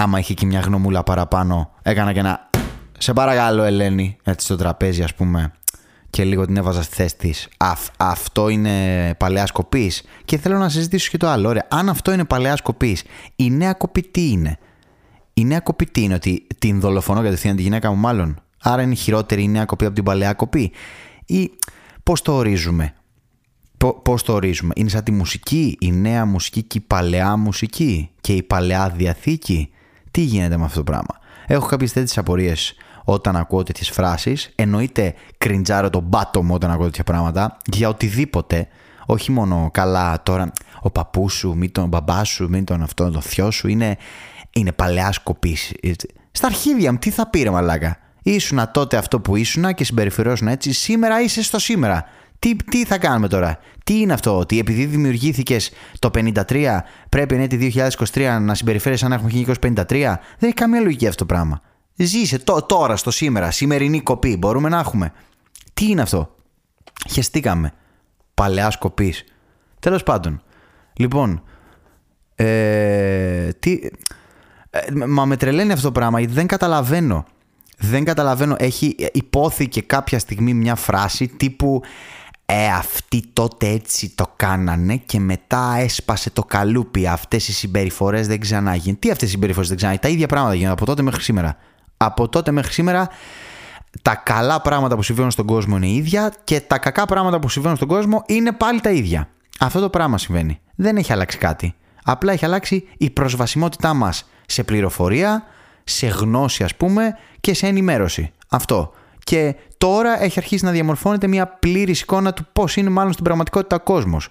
άμα 0.00 0.18
είχε 0.18 0.34
και 0.34 0.46
μια 0.46 0.60
γνωμούλα 0.60 1.02
παραπάνω, 1.02 1.70
έκανα 1.82 2.12
και 2.12 2.18
ένα 2.18 2.50
«Σε 2.98 3.12
παρακαλώ 3.12 3.62
Ελένη», 3.62 4.16
έτσι 4.22 4.44
στο 4.44 4.56
τραπέζι 4.56 5.02
ας 5.02 5.14
πούμε, 5.14 5.52
και 6.10 6.24
λίγο 6.24 6.46
την 6.46 6.56
έβαζα 6.56 6.82
στη 6.82 6.94
θέση 6.94 7.16
της. 7.16 7.48
αυτό 7.96 8.48
είναι 8.48 9.14
παλαιά 9.18 9.46
κοπή. 9.52 9.92
Και 10.24 10.38
θέλω 10.38 10.58
να 10.58 10.68
συζητήσω 10.68 11.10
και 11.10 11.16
το 11.16 11.28
άλλο. 11.28 11.48
Ωραία, 11.48 11.66
αν 11.70 11.88
αυτό 11.88 12.12
είναι 12.12 12.24
παλαιά 12.24 12.56
κοπή, 12.62 12.98
η 13.36 13.50
νέα 13.50 13.72
κοπή 13.72 14.02
τι 14.02 14.30
είναι; 14.30 14.58
Η 15.34 15.44
νέα 15.44 15.60
κοπή 15.60 15.86
τι 15.86 16.02
είναι, 16.02 16.14
ότι 16.14 16.46
την 16.58 16.80
δολοφονώ 16.80 17.22
κατευθείαν 17.22 17.56
τη 17.56 17.62
γυναίκα 17.62 17.90
μου, 17.90 17.96
μάλλον; 17.96 18.40
Άρα 18.62 18.82
είναι 18.82 18.94
χειρότερη 18.94 19.42
η 19.42 19.48
νέα 19.48 19.64
κοπή 19.64 19.84
από 19.84 19.94
την 19.94 20.04
παλαιά 20.04 20.32
κοπή; 20.32 20.72
Ή 21.26 21.50
πώς 22.02 22.22
το 22.22 22.32
ορίζουμε; 22.32 22.94
Πώς 24.02 24.22
το 24.22 24.32
ορίζουμε, 24.32 24.72
Είναι 24.76 24.88
σαν 24.88 25.04
τη 25.04 25.12
μουσική, 25.12 25.76
η 25.80 25.92
νέα 25.92 26.24
μουσική 26.24 26.62
και 26.62 26.78
η 26.78 26.80
παλαιά 26.80 27.36
μουσική 27.36 28.10
και 28.20 28.32
η 28.32 28.42
παλαιά 28.42 28.92
διαθήκη; 28.96 29.70
Τι 30.10 30.20
γίνεται 30.20 30.56
με 30.56 30.64
αυτό 30.64 30.78
το 30.78 30.84
πράγμα; 30.84 31.18
Έχω 31.46 31.66
κάποιες 31.66 31.92
τέτοιες 31.92 32.18
απορίες 32.18 32.74
όταν 33.04 33.36
ακούω 33.36 33.62
τέτοιες 33.62 33.90
φράσεις. 33.90 34.50
Εννοείται 34.54 35.14
κριντζάρω 35.38 35.90
τον 35.90 36.08
πάτο 36.08 36.42
μου 36.42 36.54
όταν 36.54 36.70
ακούω 36.70 36.84
τέτοια 36.84 37.04
πράγματα 37.04 37.56
για 37.64 37.88
οτιδήποτε. 37.88 38.68
Όχι 39.06 39.30
μόνο 39.32 39.70
καλά 39.72 40.22
τώρα 40.22 40.52
ο 40.80 40.90
παππούς 40.90 41.32
σου, 41.32 41.54
μη 41.56 41.68
τον 41.68 41.88
μπαμπάς 41.88 42.28
σου, 42.28 42.48
μη 42.48 42.64
τον 42.64 42.82
αυτό, 42.82 43.10
τον 43.10 43.22
θειό 43.22 43.50
σου. 43.50 43.68
Είναι, 43.68 43.96
είναι 44.52 44.72
παλαιάς 44.72 45.14
σκοπή. 45.14 45.56
Στα 46.30 46.46
αρχίδια 46.46 46.92
μου, 46.92 46.98
τι 46.98 47.10
θα 47.10 47.26
πήρε 47.26 47.50
μαλάκα; 47.50 47.98
Ήσουνα 48.22 48.70
τότε 48.70 48.96
αυτό 48.96 49.20
που 49.20 49.36
ήσουνα 49.36 49.72
και 49.72 49.84
συμπεριφερόσουν 49.84 50.48
έτσι. 50.48 50.72
Σήμερα 50.72 51.20
είσαι 51.20 51.42
στο 51.42 51.58
σήμερα. 51.58 52.04
Τι, 52.40 52.56
τι 52.56 52.84
θα 52.84 52.98
κάνουμε 52.98 53.28
τώρα, 53.28 53.58
τι 53.84 54.00
είναι 54.00 54.12
αυτό, 54.12 54.38
ότι 54.38 54.58
επειδή 54.58 54.84
δημιουργήθηκες 54.84 55.70
το 55.98 56.10
53 56.14 56.78
πρέπει 57.08 57.34
εν 57.34 57.40
έτη 57.40 57.72
2023 58.12 58.38
να 58.40 58.54
συμπεριφέρει 58.54 58.96
σαν 58.96 59.08
να 59.08 59.14
έχουμε 59.14 59.30
1953. 59.60 59.86
Δεν 59.86 60.18
έχει 60.40 60.54
καμία 60.54 60.80
λογική 60.80 61.06
αυτό 61.06 61.18
το 61.18 61.34
πράγμα. 61.34 61.60
Ζήσε 61.94 62.38
το, 62.38 62.62
τώρα, 62.62 62.96
στο 62.96 63.10
σήμερα, 63.10 63.50
σημερινή 63.50 64.00
κοπή. 64.00 64.36
Μπορούμε 64.36 64.68
να 64.68 64.78
έχουμε. 64.78 65.12
Τι 65.74 65.86
είναι 65.86 66.02
αυτό; 66.02 66.34
Χεστήκαμε. 67.10 67.72
Παλαιάς 68.34 68.78
κοπής. 68.78 69.24
Τέλος 69.78 70.02
πάντων. 70.02 70.42
Λοιπόν. 70.92 71.42
Ε, 72.34 73.48
τι, 73.58 73.80
ε, 74.70 75.06
μα 75.06 75.24
με 75.24 75.36
τρελαίνει 75.36 75.72
αυτό 75.72 75.86
το 75.86 75.92
πράγμα 75.92 76.18
γιατί 76.18 76.34
δεν 76.34 76.46
καταλαβαίνω. 76.46 77.24
Δεν 77.78 78.04
καταλαβαίνω. 78.04 78.56
Έχει 78.58 78.94
υπόθηκε 79.12 79.80
κάποια 79.80 80.18
στιγμή 80.18 80.54
μια 80.54 80.74
φράση 80.74 81.28
τύπου 81.28 81.82
ε, 82.52 82.68
αυτοί 82.68 83.24
τότε 83.32 83.68
έτσι 83.68 84.14
το 84.14 84.32
κάνανε 84.36 84.96
και 84.96 85.20
μετά 85.20 85.74
έσπασε 85.78 86.30
το 86.30 86.44
καλούπι. 86.44 87.06
Αυτές 87.06 87.48
οι 87.48 87.52
συμπεριφορές 87.52 88.26
δεν 88.26 88.40
ξανάγινε. 88.40 88.96
Τι 88.98 89.10
αυτές 89.10 89.28
οι 89.28 89.30
συμπεριφορές 89.30 89.68
δεν 89.68 89.76
ξανάγινε. 89.76 90.06
Τα 90.06 90.14
ίδια 90.14 90.26
πράγματα 90.26 90.54
γίνονται 90.54 90.72
από 90.72 90.84
τότε 90.84 91.02
μέχρι 91.02 91.22
σήμερα. 91.22 91.56
Από 91.96 92.28
τότε 92.28 92.50
μέχρι 92.50 92.72
σήμερα 92.72 93.08
τα 94.02 94.14
καλά 94.14 94.60
πράγματα 94.60 94.96
που 94.96 95.02
συμβαίνουν 95.02 95.30
στον 95.30 95.46
κόσμο 95.46 95.76
είναι 95.76 95.88
ίδια 95.88 96.32
και 96.44 96.60
τα 96.60 96.78
κακά 96.78 97.04
πράγματα 97.04 97.38
που 97.38 97.48
συμβαίνουν 97.48 97.76
στον 97.76 97.88
κόσμο 97.88 98.22
είναι 98.26 98.52
πάλι 98.52 98.80
τα 98.80 98.90
ίδια. 98.90 99.28
Αυτό 99.60 99.80
το 99.80 99.90
πράγμα 99.90 100.18
συμβαίνει. 100.18 100.60
Δεν 100.74 100.96
έχει 100.96 101.12
αλλάξει 101.12 101.38
κάτι. 101.38 101.74
Απλά 102.04 102.32
έχει 102.32 102.44
αλλάξει 102.44 102.88
η 102.98 103.10
προσβασιμότητά 103.10 103.94
μας 103.94 104.28
σε 104.46 104.64
πληροφορία, 104.64 105.42
σε 105.84 106.06
γνώση 106.06 106.64
ας 106.64 106.74
πούμε 106.74 107.16
και 107.40 107.54
σε 107.54 107.66
ενημέρωση. 107.66 108.32
Αυτό. 108.48 108.92
Και 109.30 109.54
τώρα 109.78 110.22
έχει 110.22 110.38
αρχίσει 110.38 110.64
να 110.64 110.70
διαμορφώνεται 110.70 111.26
μια 111.26 111.46
πλήρη 111.46 111.92
εικόνα 111.92 112.32
του 112.32 112.46
πώς 112.52 112.76
είναι 112.76 112.90
μάλλον 112.90 113.12
στην 113.12 113.24
πραγματικότητα 113.24 113.76
ο 113.76 113.80
κόσμος. 113.80 114.28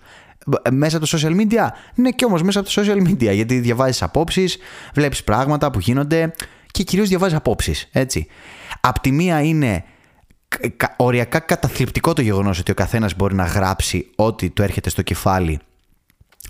Μέσα 0.72 0.98
από 0.98 1.08
το 1.08 1.18
social 1.18 1.40
media, 1.40 1.68
ναι, 1.96 2.10
και 2.10 2.26
όμως 2.26 2.42
μέσα 2.42 2.60
από 2.60 2.70
το 2.70 2.82
social 2.82 3.08
media. 3.08 3.34
Γιατί 3.34 3.60
διαβάζεις 3.60 4.02
απόψεις, 4.02 4.58
βλέπεις 4.94 5.24
πράγματα 5.24 5.72
που 5.72 5.80
γίνονται 5.80 6.34
και 6.72 6.84
κυρίως 6.84 7.10
διαβάζεις 7.10 7.38
απόψεις. 7.38 7.90
Έτσι. 7.92 8.28
Απ' 8.82 9.00
τη 9.00 9.12
μία 9.12 9.42
είναι 9.42 9.84
οριακά 10.98 11.40
καταθλιπτικό 11.40 12.14
το 12.14 12.22
γεγονός 12.22 12.60
ότι 12.60 12.72
ο 12.72 12.74
καθένας 12.74 13.16
μπορεί 13.16 13.36
να 13.36 13.46
γράψει 13.46 14.10
ό,τι 14.16 14.50
του 14.50 14.62
έρχεται 14.62 14.90
στο 14.90 15.02
κεφάλι 15.02 15.60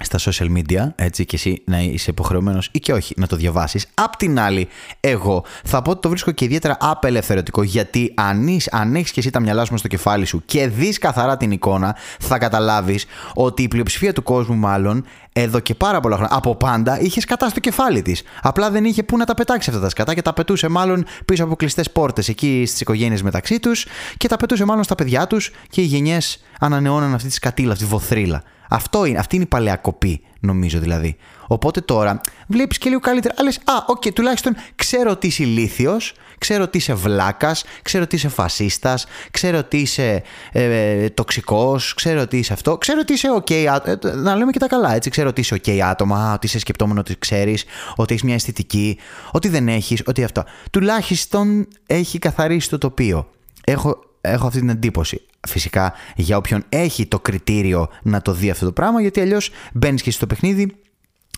στα 0.04 0.20
social 0.20 0.48
media, 0.58 0.92
έτσι, 0.96 1.26
και 1.26 1.36
εσύ 1.36 1.62
να 1.66 1.80
είσαι 1.80 2.10
υποχρεωμένος 2.10 2.70
ή 2.72 2.80
και 2.80 2.94
όχι 2.94 3.14
να 3.18 3.28
το 3.28 3.36
διαβάσεις. 3.36 3.86
Απ' 3.94 4.16
την 4.16 4.40
άλλη, 4.40 4.68
εγώ 5.00 5.44
θα 5.64 5.82
πω 5.82 5.92
ότι 5.92 6.02
το 6.02 6.10
βρίσκω 6.10 6.32
και 6.32 6.46
ιδιαίτερα 6.46 6.78
απελευθερωτικό, 6.80 7.64
γιατί 7.64 8.14
αν, 8.16 8.48
αν 8.72 8.96
έχεις 8.96 9.12
και 9.12 9.20
εσύ 9.20 9.30
τα 9.30 9.40
μυαλά 9.40 9.66
σου 9.66 9.78
στο 9.78 9.88
κεφάλι 9.88 10.26
σου 10.26 10.42
και 10.46 10.68
δεις 10.68 10.98
καθαρά 10.98 11.38
την 11.38 11.52
εικόνα, 11.52 11.96
θα 12.20 12.38
καταλάβεις 12.38 13.06
ότι 13.34 13.64
η 13.64 13.68
πλειοψηφία 13.68 14.14
του 14.14 14.24
κόσμου, 14.24 14.56
μάλλον, 14.56 15.06
εδώ 15.34 15.60
και 15.60 15.76
πάρα 15.76 16.00
πολλά 16.00 16.16
χρόνια, 16.16 16.36
από 16.36 16.56
πάντα, 16.56 17.00
είχε 17.00 17.24
σκατά 17.24 17.50
στο 17.50 17.60
κεφάλι 17.60 18.02
της. 18.02 18.24
Απλά 18.42 18.72
δεν 18.72 18.86
είχε 18.86 19.04
πού 19.04 19.18
να 19.18 19.26
τα 19.26 19.34
πετάξει 19.34 19.70
αυτά 19.70 19.82
τα 19.82 19.90
σκατά 19.90 20.14
και 20.14 20.22
τα 20.22 20.34
πετούσε 20.34 20.68
μάλλον 20.68 21.06
πίσω 21.26 21.44
από 21.44 21.56
κλειστές 21.56 21.92
πόρτες 21.92 22.28
εκεί 22.28 22.64
στις 22.68 22.82
οικογένειες 22.82 23.22
μεταξύ 23.22 23.60
τους 23.60 23.86
και 24.18 24.28
τα 24.28 24.38
πετούσε 24.38 24.66
μάλλον 24.66 24.84
στα 24.84 24.96
παιδιά 24.96 25.28
τους 25.28 25.52
και 25.70 25.82
οι 25.82 25.86
γενιές 25.86 26.44
ανανεώναν 26.60 27.14
αυτή 27.14 27.28
τη 27.28 27.34
σκατήλα, 27.34 27.72
αυτή 27.72 27.84
τη 27.84 27.90
βοθρίλα. 27.90 28.44
Αυτό 28.70 29.06
είναι, 29.06 29.20
αυτή 29.20 29.36
είναι 29.36 29.44
η 29.44 29.48
παλαιά 29.48 29.76
κοπή, 29.76 30.22
νομίζω 30.40 30.80
δηλαδή. 30.80 31.16
Οπότε 31.48 31.82
τώρα 31.82 32.22
βλέπεις 32.48 32.78
και 32.78 32.90
λίγο 32.90 33.02
καλύτερα. 33.02 33.34
Α, 33.38 33.74
α, 33.74 33.84
OK, 33.88 34.02
okay, 34.06 34.14
τουλάχιστον 34.14 34.56
ξέρω 34.76 35.12
ότι 35.12 35.28
είσαι 35.28 35.44
ηλίθιος, 35.44 36.14
ξέρω 36.38 36.64
ότι 36.64 36.78
είσαι 36.78 36.94
βλάκας, 36.94 37.64
ξέρω 37.82 38.04
ότι 38.04 38.16
είσαι 38.16 38.30
φασίστας, 38.30 39.06
ξέρω 39.32 39.58
ότι 39.58 39.78
είσαι 39.78 40.24
ε, 40.52 41.10
τοξικός, 41.10 41.94
ξέρω 41.94 42.22
ότι 42.22 42.38
είσαι 42.38 42.54
αυτό, 42.54 42.78
ξέρω 42.78 43.00
ότι 43.02 43.14
είσαι 43.14 43.28
OK. 43.36 43.52
Ε, 43.52 43.96
να 44.16 44.36
λέμε 44.36 44.52
και 44.52 44.60
τα 44.60 44.68
καλά, 44.68 44.96
έτσι. 44.96 45.10
Ξέρω 45.10 45.30
ότι 45.30 45.42
είσαι 45.42 45.56
OK 45.56 45.78
άτομα, 45.78 46.34
ότι 46.34 46.46
είσαι 46.46 46.60
σκεπτόμενο 46.60 47.00
ότι 47.00 47.16
ξέρεις, 47.20 47.66
ότι 47.96 48.14
έχεις 48.14 48.24
μια 48.24 48.36
αισθητική, 48.36 48.98
ότι 49.32 49.48
δεν 49.48 49.68
έχεις, 49.68 50.02
ότι 50.06 50.24
αυτό. 50.24 50.44
Τουλάχιστον 50.72 51.68
έχει 51.88 52.20
καθαρίσει 52.20 52.70
το 52.70 52.78
τοπίο. 52.78 53.30
Έχω 53.64 54.09
έχω 54.22 54.48
αυτή 54.48 54.60
την 54.60 54.70
εντύπωση. 54.70 55.22
Φυσικά 55.48 55.94
για 56.16 56.38
όποιον 56.38 56.64
έχει 56.70 57.06
το 57.06 57.20
κριτήριο 57.20 57.90
να 58.04 58.22
το 58.22 58.34
δει 58.34 58.50
αυτό 58.50 58.66
το 58.66 58.72
πράγμα, 58.72 59.02
γιατί 59.02 59.20
αλλιώς 59.20 59.50
μπαίνεις 59.74 60.02
και 60.02 60.12
στο 60.12 60.28
παιχνίδι 60.28 60.76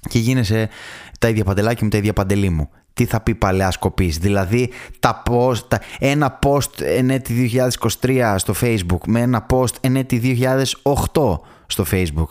και 0.10 0.20
γίνεσαι 0.20 0.70
τα 1.20 1.30
ίδια 1.30 1.44
παντελάκι 1.44 1.84
μου, 1.84 1.90
τα 1.90 1.98
ίδια 1.98 2.14
παντελή 2.14 2.50
μου. 2.50 2.70
Τι 2.94 3.06
θα 3.06 3.22
πει 3.22 3.36
παλαιά 3.36 3.72
σκοπής; 3.72 4.18
Δηλαδή, 4.18 4.70
τα 5.00 5.24
post, 5.30 5.58
τα, 5.68 5.82
ένα 6.00 6.40
post 6.44 6.82
ενέτη 6.82 7.52
2023 8.02 8.36
στο 8.38 8.54
Facebook 8.62 9.00
με 9.08 9.20
ένα 9.20 9.46
post 9.50 9.74
ενέτη 9.82 10.38
2008 10.84 11.40
στο 11.68 11.86
Facebook. 11.92 12.30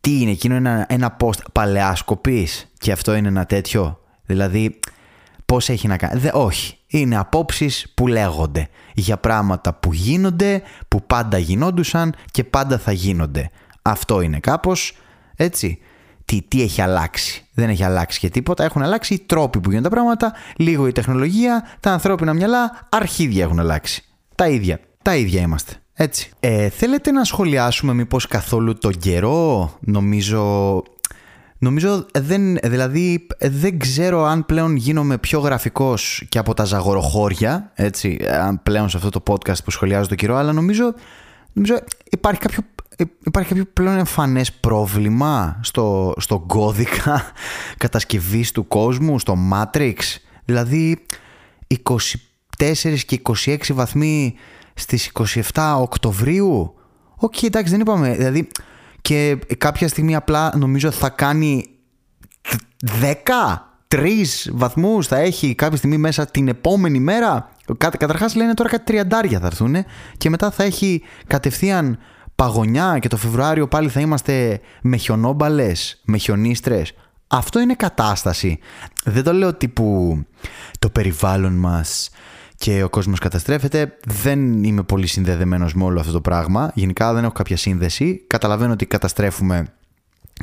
Τι 0.00 0.20
είναι, 0.20 0.30
εκείνο 0.30 0.54
ένα, 0.54 0.86
ένα 0.88 1.16
post 1.20 1.38
παλαιά 1.52 1.94
σκοπής; 1.94 2.72
Και 2.78 2.92
αυτό 2.92 3.14
είναι 3.14 3.28
ένα 3.28 3.44
τέτοιο; 3.44 4.00
Δηλαδή, 4.26 4.80
πώς 5.52 5.68
έχει 5.68 5.86
να 5.86 5.96
κάνει. 5.96 6.20
Δε, 6.20 6.30
όχι. 6.32 6.76
Είναι 6.86 7.16
απόψεις 7.16 7.92
που 7.94 8.06
λέγονται 8.06 8.68
για 8.94 9.16
πράγματα 9.16 9.74
που 9.74 9.92
γίνονται, 9.92 10.62
που 10.88 11.06
πάντα 11.06 11.38
γινόντουσαν 11.38 12.14
και 12.30 12.44
πάντα 12.44 12.78
θα 12.78 12.92
γίνονται. 12.92 13.50
Αυτό 13.82 14.20
είναι 14.20 14.38
κάπως 14.38 14.96
έτσι 15.36 15.78
τι, 16.24 16.42
τι 16.48 16.62
έχει 16.62 16.82
αλλάξει. 16.82 17.46
Δεν 17.54 17.68
έχει 17.68 17.84
αλλάξει 17.84 18.18
και 18.18 18.28
τίποτα. 18.28 18.64
Έχουν 18.64 18.82
αλλάξει 18.82 19.14
οι 19.14 19.18
τρόποι 19.18 19.60
που 19.60 19.70
γίνονται 19.70 19.88
τα 19.88 19.94
πράγματα, 19.94 20.32
λίγο 20.56 20.86
η 20.86 20.92
τεχνολογία, 20.92 21.68
τα 21.80 21.92
ανθρώπινα 21.92 22.32
μυαλά, 22.32 22.86
αρχίδια 22.88 23.42
έχουν 23.44 23.58
αλλάξει. 23.58 24.04
Τα 24.34 24.48
ίδια. 24.48 24.80
Τα 25.02 25.16
ίδια 25.16 25.40
είμαστε. 25.40 25.72
Έτσι. 25.94 26.30
Ε, 26.40 26.68
θέλετε 26.68 27.10
να 27.10 27.24
σχολιάσουμε 27.24 27.94
μήπως 27.94 28.26
καθόλου 28.26 28.78
τον 28.78 28.92
καιρό, 28.92 29.72
νομίζω... 29.80 30.82
Νομίζω 31.58 32.06
δεν, 32.18 32.56
δηλαδή 32.62 33.26
δεν 33.40 33.78
ξέρω 33.78 34.24
αν 34.24 34.46
πλέον 34.46 34.76
γίνομαι 34.76 35.18
πιο 35.18 35.38
γραφικός 35.38 36.24
και 36.28 36.38
από 36.38 36.54
τα 36.54 36.64
ζαγοροχώρια, 36.64 37.72
έτσι, 37.74 38.18
αν 38.42 38.62
πλέον 38.62 38.88
σε 38.88 38.96
αυτό 38.96 39.10
το 39.10 39.22
podcast 39.26 39.64
που 39.64 39.70
σχολιάζω 39.70 40.08
τον 40.08 40.16
καιρό, 40.16 40.36
αλλά 40.36 40.52
νομίζω, 40.52 40.94
νομίζω 41.52 41.78
υπάρχει 42.10 42.40
κάποιο 42.40 42.62
υπάρχει 43.24 43.48
κάποιο 43.48 43.64
πλέον 43.72 43.98
εμφανές 43.98 44.52
πρόβλημα 44.52 45.60
στο, 45.62 46.14
στο 46.16 46.38
κώδικα 46.38 47.32
κατασκευής 47.84 48.52
του 48.52 48.68
κόσμου, 48.68 49.18
στο 49.18 49.36
Matrix. 49.52 49.96
Δηλαδή 50.44 51.04
24 51.82 52.98
και 53.06 53.20
26 53.44 53.56
βαθμοί 53.72 54.34
στις 54.74 55.12
27 55.54 55.76
Οκτωβρίου. 55.80 56.74
OK, 57.16 57.34
okay, 57.34 57.44
εντάξει, 57.44 57.70
δεν 57.70 57.80
είπαμε. 57.80 58.14
Δηλαδή, 58.16 58.48
και 59.00 59.38
κάποια 59.58 59.88
στιγμή 59.88 60.14
απλά 60.14 60.52
νομίζω 60.56 60.90
θα 60.90 61.08
κάνει 61.08 61.66
10, 63.00 63.12
3 63.88 64.24
βαθμούς 64.52 65.06
θα 65.06 65.16
έχει 65.16 65.54
κάποια 65.54 65.76
στιγμή 65.76 65.96
μέσα 65.96 66.26
την 66.26 66.48
επόμενη 66.48 66.98
μέρα. 66.98 67.50
Καταρχάς 67.76 68.34
λένε 68.34 68.54
τώρα 68.54 68.68
κάτι 68.70 68.84
τριαντάρια 68.84 69.40
θα 69.40 69.46
έρθουν 69.46 69.76
και 70.16 70.30
μετά 70.30 70.50
θα 70.50 70.62
έχει 70.62 71.02
κατευθείαν 71.26 71.98
παγωνιά 72.34 72.98
και 72.98 73.08
το 73.08 73.16
Φεβρουάριο 73.16 73.68
πάλι 73.68 73.88
θα 73.88 74.00
είμαστε 74.00 74.60
με 74.82 74.96
χιονόμπαλες, 74.96 76.00
με 76.04 76.16
χιονίστρες. 76.16 76.94
Αυτό 77.26 77.60
είναι 77.60 77.74
κατάσταση. 77.74 78.58
Δεν 79.04 79.22
το 79.22 79.32
λέω 79.32 79.54
τύπου 79.54 80.18
το 80.78 80.90
περιβάλλον 80.90 81.52
μας 81.52 82.10
και 82.58 82.82
ο 82.82 82.88
κόσμος 82.88 83.18
καταστρέφεται. 83.18 83.96
Δεν 84.06 84.64
είμαι 84.64 84.82
πολύ 84.82 85.06
συνδεδεμένος 85.06 85.74
με 85.74 85.84
όλο 85.84 86.00
αυτό 86.00 86.12
το 86.12 86.20
πράγμα. 86.20 86.70
Γενικά 86.74 87.12
δεν 87.12 87.24
έχω 87.24 87.32
κάποια 87.32 87.56
σύνδεση. 87.56 88.24
Καταλαβαίνω 88.26 88.72
ότι 88.72 88.86
καταστρέφουμε 88.86 89.66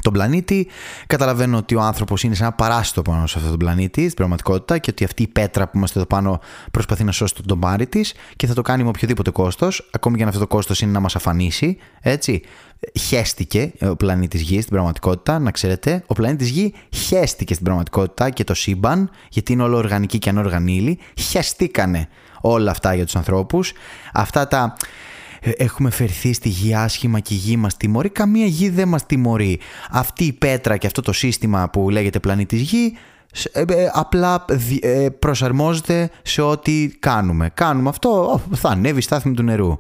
τον 0.02 0.14
πλανήτη. 0.14 0.68
Καταλαβαίνω 1.08 1.58
ότι 1.58 1.76
ο 1.76 1.82
άνθρωπος 1.82 2.24
είναι 2.24 2.36
σε 2.36 2.44
ένα 2.44 2.52
παράστατο 2.52 3.02
πάνω 3.02 3.28
σε 3.28 3.34
αυτόν 3.38 3.50
τον 3.50 3.60
πλανήτη, 3.60 4.02
στην 4.02 4.16
πραγματικότητα, 4.16 4.78
και 4.78 4.90
ότι 4.90 5.04
αυτή 5.04 5.24
η 5.24 5.28
πέτρα 5.28 5.66
που 5.66 5.78
είμαστε 5.78 6.00
εδώ 6.00 6.08
πάνω 6.08 6.40
προσπαθεί 6.72 7.04
να 7.04 7.12
σώσει 7.12 7.36
τον 7.36 7.46
τομπάρι 7.46 7.88
της 7.88 8.14
και 8.36 8.48
θα 8.48 8.54
το 8.54 8.62
κάνει 8.62 8.84
με 8.84 8.90
οποιοδήποτε 8.90 9.30
κόστος, 9.30 9.90
ακόμη 9.92 10.18
και 10.18 10.24
αν 10.24 10.28
αυτό 10.28 10.40
το 10.40 10.48
κόστος 10.48 10.82
είναι 10.82 10.92
να 10.92 11.00
μας 11.00 11.16
αφανίσει. 11.16 11.78
Έτσι. 12.02 12.42
Χέστηκε 13.00 13.74
ο 13.82 13.96
πλανήτης 13.96 14.42
Γης 14.42 14.60
στην 14.60 14.74
πραγματικότητα, 14.74 15.40
να 15.40 15.52
ξέρετε. 15.52 16.04
Ο 16.08 16.14
πλανήτης 16.14 16.50
Γη 16.50 16.74
χέστηκε 16.90 17.54
στην 17.54 17.66
πραγματικότητα 17.66 18.30
και 18.30 18.44
το 18.44 18.54
σύμπαν, 18.54 19.10
γιατί 19.30 19.54
είναι 19.54 19.64
όλο 19.64 19.78
οργανική 19.78 20.20
και 20.20 20.30
ανόργανη 20.30 20.98
Χέστηκανε 21.18 22.08
όλα 22.42 22.72
αυτά 22.72 22.94
για 22.94 23.06
τους 23.06 23.16
ανθρώπους. 23.16 23.74
Αυτά 24.14 24.48
τα 24.48 24.76
ε, 24.82 24.84
έχουμε 25.58 25.90
φερθεί 25.90 26.34
στη 26.34 26.50
γη 26.50 26.76
άσχημα 26.76 27.20
και 27.20 27.34
η 27.34 27.38
γη 27.38 27.58
μας 27.58 27.78
τιμωρεί. 27.78 28.10
Καμία 28.10 28.46
γη 28.46 28.70
δεν 28.70 28.88
μας 28.88 29.06
τιμωρεί. 29.06 29.60
Αυτή 29.92 30.24
η 30.24 30.34
πέτρα 30.34 30.78
και 30.78 30.88
αυτό 30.88 31.02
το 31.02 31.12
σύστημα 31.12 31.70
που 31.70 31.90
λέγεται 31.90 32.20
πλανήτης 32.20 32.62
γη 32.62 32.98
ε, 33.52 33.62
ε, 33.62 33.90
απλά 33.94 34.46
προσαρμόζεται 35.20 36.10
σε 36.22 36.42
ό,τι 36.42 36.88
κάνουμε. 37.00 37.52
Κάνουμε 37.54 37.90
αυτό, 37.90 38.42
θα 38.56 38.70
ανέβει 38.70 39.02
στάθμη 39.02 39.34
του 39.34 39.44
νερού. 39.44 39.78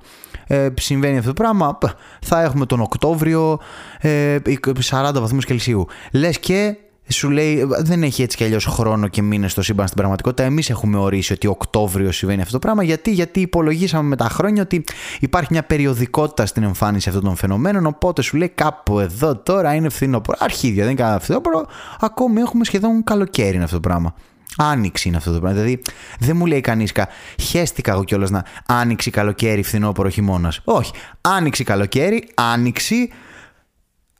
Ε, 0.48 0.70
συμβαίνει 0.80 1.18
αυτό 1.18 1.34
το 1.34 1.44
πράγμα, 1.44 1.78
θα 2.22 2.42
έχουμε 2.42 2.66
τον 2.66 2.82
Οκτώβριο 2.82 3.60
40 4.02 5.12
βαθμούς 5.14 5.46
Κελσίου. 5.46 5.88
Λες 6.12 6.40
και 6.40 6.76
σου 7.08 7.30
λέει 7.30 7.68
δεν 7.80 8.04
έχει 8.04 8.22
έτσι 8.22 8.38
κι 8.38 8.44
αλλιώς 8.44 8.66
χρόνο 8.66 9.08
και 9.08 9.22
μήνες 9.22 9.52
στο 9.52 9.62
σύμπαν 9.62 9.86
στην 9.86 9.98
πραγματικότητα. 9.98 10.44
Εμείς 10.44 10.70
έχουμε 10.70 10.98
ορίσει 10.98 11.34
ότι 11.34 11.48
Οκτώβριο 11.48 12.12
συμβαίνει 12.12 12.42
αυτό 12.42 12.54
το 12.54 12.60
πράγμα. 12.60 12.84
Γιατί, 12.84 13.12
γιατί 13.12 13.40
υπολογίσαμε 13.40 14.08
με 14.08 14.16
τα 14.16 14.30
χρόνια 14.30 14.62
ότι 14.62 14.84
υπάρχει 15.20 15.48
μια 15.52 15.64
περιοδικότητα 15.64 16.46
στην 16.46 16.64
εμφάνιση 16.64 17.10
αυτών 17.10 17.24
των 17.24 17.36
φαινομένων. 17.36 17.86
Οπότε 17.86 18.22
σου 18.22 18.38
λέει 18.38 18.50
κάπου 18.50 19.00
εδώ 19.00 19.36
τώρα 19.36 19.74
είναι 19.74 19.90
φθινόπωρο. 19.90 20.38
Αρχίδια 20.42 20.84
δεν 20.84 20.92
είναι 20.92 21.02
κανένα 21.02 21.20
φθινόπωρο. 21.20 21.66
Ακόμη 22.00 22.42
έχουμε 22.42 22.64
σχεδόν 22.66 23.04
καλοκαίρι 23.04 23.56
είναι 23.56 23.64
αυτό 23.64 23.76
το 23.76 23.82
πράγμα. 23.82 24.14
Άνοιξη 24.58 25.08
είναι 25.08 25.18
αυτό 25.18 25.34
το 25.34 25.40
πράγμα. 25.40 25.60
Δηλαδή 25.60 25.82
δεν 26.20 26.36
μου 26.36 26.46
λέει 26.46 26.62
κανείς 26.62 26.92
κα. 26.92 27.08
Χαίστηκα 27.42 27.92
εγώ 27.92 28.04
κιόλας 28.04 28.30
να 28.30 28.44
άνοιξη, 28.66 29.12
καλοκαίρι, 29.12 29.64
φθινόπωρο, 29.64 30.10
χειμώνας. 30.10 30.62
Όχι. 30.64 30.92
Άνοιξη, 31.22 31.64
καλοκαίρι, 31.64 32.28
άνοιξη, 32.36 33.10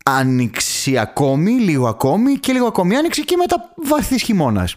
άνοιξη 0.10 0.98
ακόμη, 0.98 1.52
λίγο 1.52 1.88
ακόμη 1.88 2.34
και 2.34 2.54
λίγο 2.54 2.68
ακόμη 2.68 2.96
άνοιξη 2.96 3.26
και 3.26 3.36
μετά 3.38 3.74
βαθύς 3.76 4.22
χειμώνας. 4.22 4.76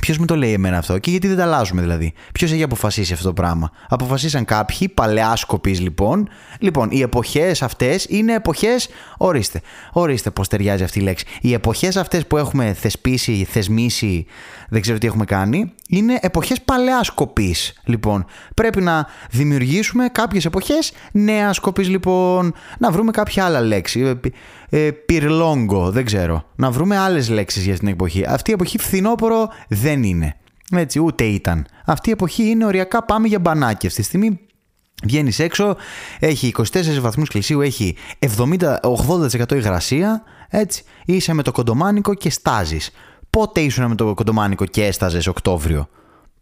Ποιος 0.00 0.18
μου 0.18 0.24
το 0.24 0.36
λέει 0.36 0.52
εμένα 0.52 0.78
αυτό 0.78 0.98
και 0.98 1.10
γιατί 1.10 1.28
δεν 1.28 1.36
τα 1.36 1.42
αλλάζουμε 1.42 1.80
δηλαδή; 1.80 2.12
Ποιος 2.32 2.52
έχει 2.52 2.62
αποφασίσει 2.62 3.12
αυτό 3.12 3.26
το 3.26 3.32
πράγμα; 3.32 3.70
Αποφασίσαν 3.88 4.44
κάποιοι, 4.44 4.88
παλαιάσκοποι 4.88 5.70
λοιπόν. 5.70 6.28
Λοιπόν, 6.58 6.90
οι 6.90 7.00
εποχές 7.00 7.62
αυτές 7.62 8.06
είναι 8.08 8.34
εποχές. 8.34 8.88
Ορίστε, 9.16 9.60
ορίστε 9.92 10.30
πώς 10.30 10.48
ταιριάζει 10.48 10.82
αυτή 10.82 10.98
η 10.98 11.02
λέξη. 11.02 11.24
Οι 11.40 11.52
εποχές 11.52 11.96
αυτές 11.96 12.26
που 12.26 12.36
έχουμε 12.36 12.72
θεσπίσει, 12.72 13.46
θεσμίσει, 13.50 14.26
δεν 14.68 14.80
ξέρω 14.80 14.98
τι 14.98 15.06
έχουμε 15.06 15.24
κάνει, 15.24 15.72
είναι 15.88 16.18
εποχές 16.20 16.60
παλαιάσκοπη. 16.60 17.54
Λοιπόν, 17.84 18.24
πρέπει 18.54 18.80
να 18.80 19.06
δημιουργήσουμε 19.30 20.08
κάποιες 20.08 20.44
εποχές 20.44 20.92
νέα 21.12 21.52
σκοπή 21.52 21.84
λοιπόν. 21.84 22.54
Να 22.78 22.90
βρούμε 22.90 23.10
κάποια 23.10 23.44
άλλα 23.44 23.60
λέξη 23.60 24.20
ε, 24.68 24.90
πυρλόγκο, 24.90 25.90
δεν 25.90 26.04
ξέρω. 26.04 26.44
Να 26.56 26.70
βρούμε 26.70 26.96
άλλες 26.96 27.28
λέξεις 27.28 27.64
για 27.64 27.78
την 27.78 27.88
εποχή. 27.88 28.24
Αυτή 28.24 28.50
η 28.50 28.52
εποχή 28.52 28.78
φθινόπωρο 28.78 29.48
δεν 29.68 30.02
είναι. 30.02 30.36
Έτσι, 30.70 31.00
ούτε 31.00 31.24
ήταν. 31.24 31.66
Αυτή 31.84 32.08
η 32.08 32.12
εποχή 32.12 32.42
είναι 32.42 32.64
οριακά 32.64 33.04
πάμε 33.04 33.28
για 33.28 33.38
μπανάκι. 33.38 33.86
Αυτή 33.86 34.00
τη 34.00 34.06
στιγμή 34.06 34.40
βγαίνεις 35.04 35.38
έξω, 35.38 35.76
έχει 36.18 36.52
24 36.72 37.00
βαθμούς 37.00 37.28
Κελσίου, 37.28 37.60
έχει 37.60 37.96
70-80% 38.36 39.52
υγρασία. 39.52 40.22
Έτσι, 40.48 40.84
είσαι 41.04 41.32
με 41.32 41.42
το 41.42 41.52
κοντομάνικο 41.52 42.14
και 42.14 42.30
στάζεις. 42.30 42.90
Πότε 43.30 43.60
ήσουν 43.60 43.86
με 43.86 43.94
το 43.94 44.14
κοντομάνικο 44.14 44.64
και 44.64 44.84
έσταζες 44.84 45.26
Οκτώβριο; 45.26 45.88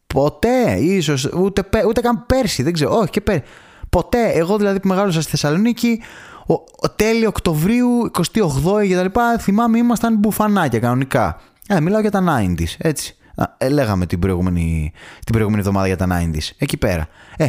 Ποτέ, 0.07 0.77
ίσως, 0.81 1.25
ούτε, 1.25 1.65
ούτε 1.89 2.01
καν 2.01 2.27
πέρσι, 2.27 2.63
δεν 2.63 2.73
ξέρω. 2.73 2.97
Όχι 2.97 3.11
και 3.11 3.21
πέρσι. 3.21 3.43
Ποτέ. 3.91 4.31
Εγώ 4.35 4.57
δηλαδή 4.57 4.81
που 4.81 4.89
μεγάλωσα 4.89 5.21
στη 5.21 5.31
Θεσσαλονίκη, 5.31 6.01
ο, 6.47 6.53
ο 6.55 6.91
τέλη 6.97 7.27
Οκτωβρίου, 7.27 8.11
28η 8.13 8.87
και 8.89 8.95
τα 8.95 9.03
λοιπά, 9.03 9.39
θυμάμαι 9.39 9.79
ήμασταν 9.79 10.17
μπουφανάκια 10.17 10.79
κανονικά. 10.79 11.41
Ε, 11.69 11.81
μιλάω 11.81 12.01
για 12.01 12.11
τα 12.11 12.25
90s, 12.39 12.75
έτσι. 12.79 13.17
Ε, 13.59 13.69
λέγαμε 13.69 14.07
την 14.07 14.19
προηγούμενη, 14.19 14.93
την 15.25 15.33
προηγούμενη 15.33 15.61
εβδομάδα 15.61 15.87
για 15.87 15.97
τα 15.97 16.07
90s, 16.11 16.51
εκεί 16.59 16.77
πέρα. 16.77 17.09
Ε, 17.37 17.49